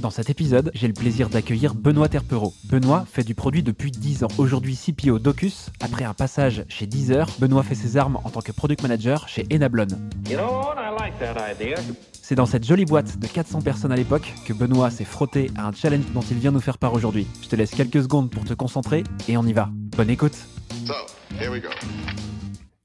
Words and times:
Dans 0.00 0.08
cet 0.08 0.30
épisode, 0.30 0.70
j'ai 0.72 0.86
le 0.86 0.94
plaisir 0.94 1.28
d'accueillir 1.28 1.74
Benoît 1.74 2.08
Terpereau. 2.08 2.54
Benoît 2.64 3.04
fait 3.12 3.22
du 3.22 3.34
produit 3.34 3.62
depuis 3.62 3.90
10 3.90 4.24
ans. 4.24 4.28
Aujourd'hui 4.38 4.74
CPO 4.74 5.18
Docus, 5.18 5.68
après 5.80 6.04
un 6.04 6.14
passage 6.14 6.64
chez 6.68 6.86
Deezer, 6.86 7.26
Benoît 7.38 7.62
fait 7.62 7.74
ses 7.74 7.98
armes 7.98 8.18
en 8.24 8.30
tant 8.30 8.40
que 8.40 8.50
product 8.50 8.82
manager 8.82 9.28
chez 9.28 9.44
Enablon. 9.52 9.88
You 10.26 10.38
know 10.38 10.46
what? 10.46 10.76
I 10.78 10.90
like 10.98 11.18
that 11.18 11.34
idea. 11.52 11.76
C'est 12.12 12.34
dans 12.34 12.46
cette 12.46 12.64
jolie 12.64 12.86
boîte 12.86 13.18
de 13.18 13.26
400 13.26 13.60
personnes 13.60 13.92
à 13.92 13.96
l'époque 13.96 14.32
que 14.46 14.54
Benoît 14.54 14.88
s'est 14.88 15.04
frotté 15.04 15.50
à 15.54 15.68
un 15.68 15.72
challenge 15.72 16.04
dont 16.14 16.22
il 16.22 16.38
vient 16.38 16.50
nous 16.50 16.60
faire 16.60 16.78
part 16.78 16.94
aujourd'hui. 16.94 17.26
Je 17.42 17.48
te 17.48 17.56
laisse 17.56 17.72
quelques 17.72 18.02
secondes 18.02 18.30
pour 18.30 18.44
te 18.44 18.54
concentrer 18.54 19.04
et 19.28 19.36
on 19.36 19.42
y 19.42 19.52
va. 19.52 19.68
Bonne 19.70 20.08
écoute. 20.08 20.34
So, 20.86 20.94
here 21.38 21.50
we 21.50 21.60
go. 21.60 21.68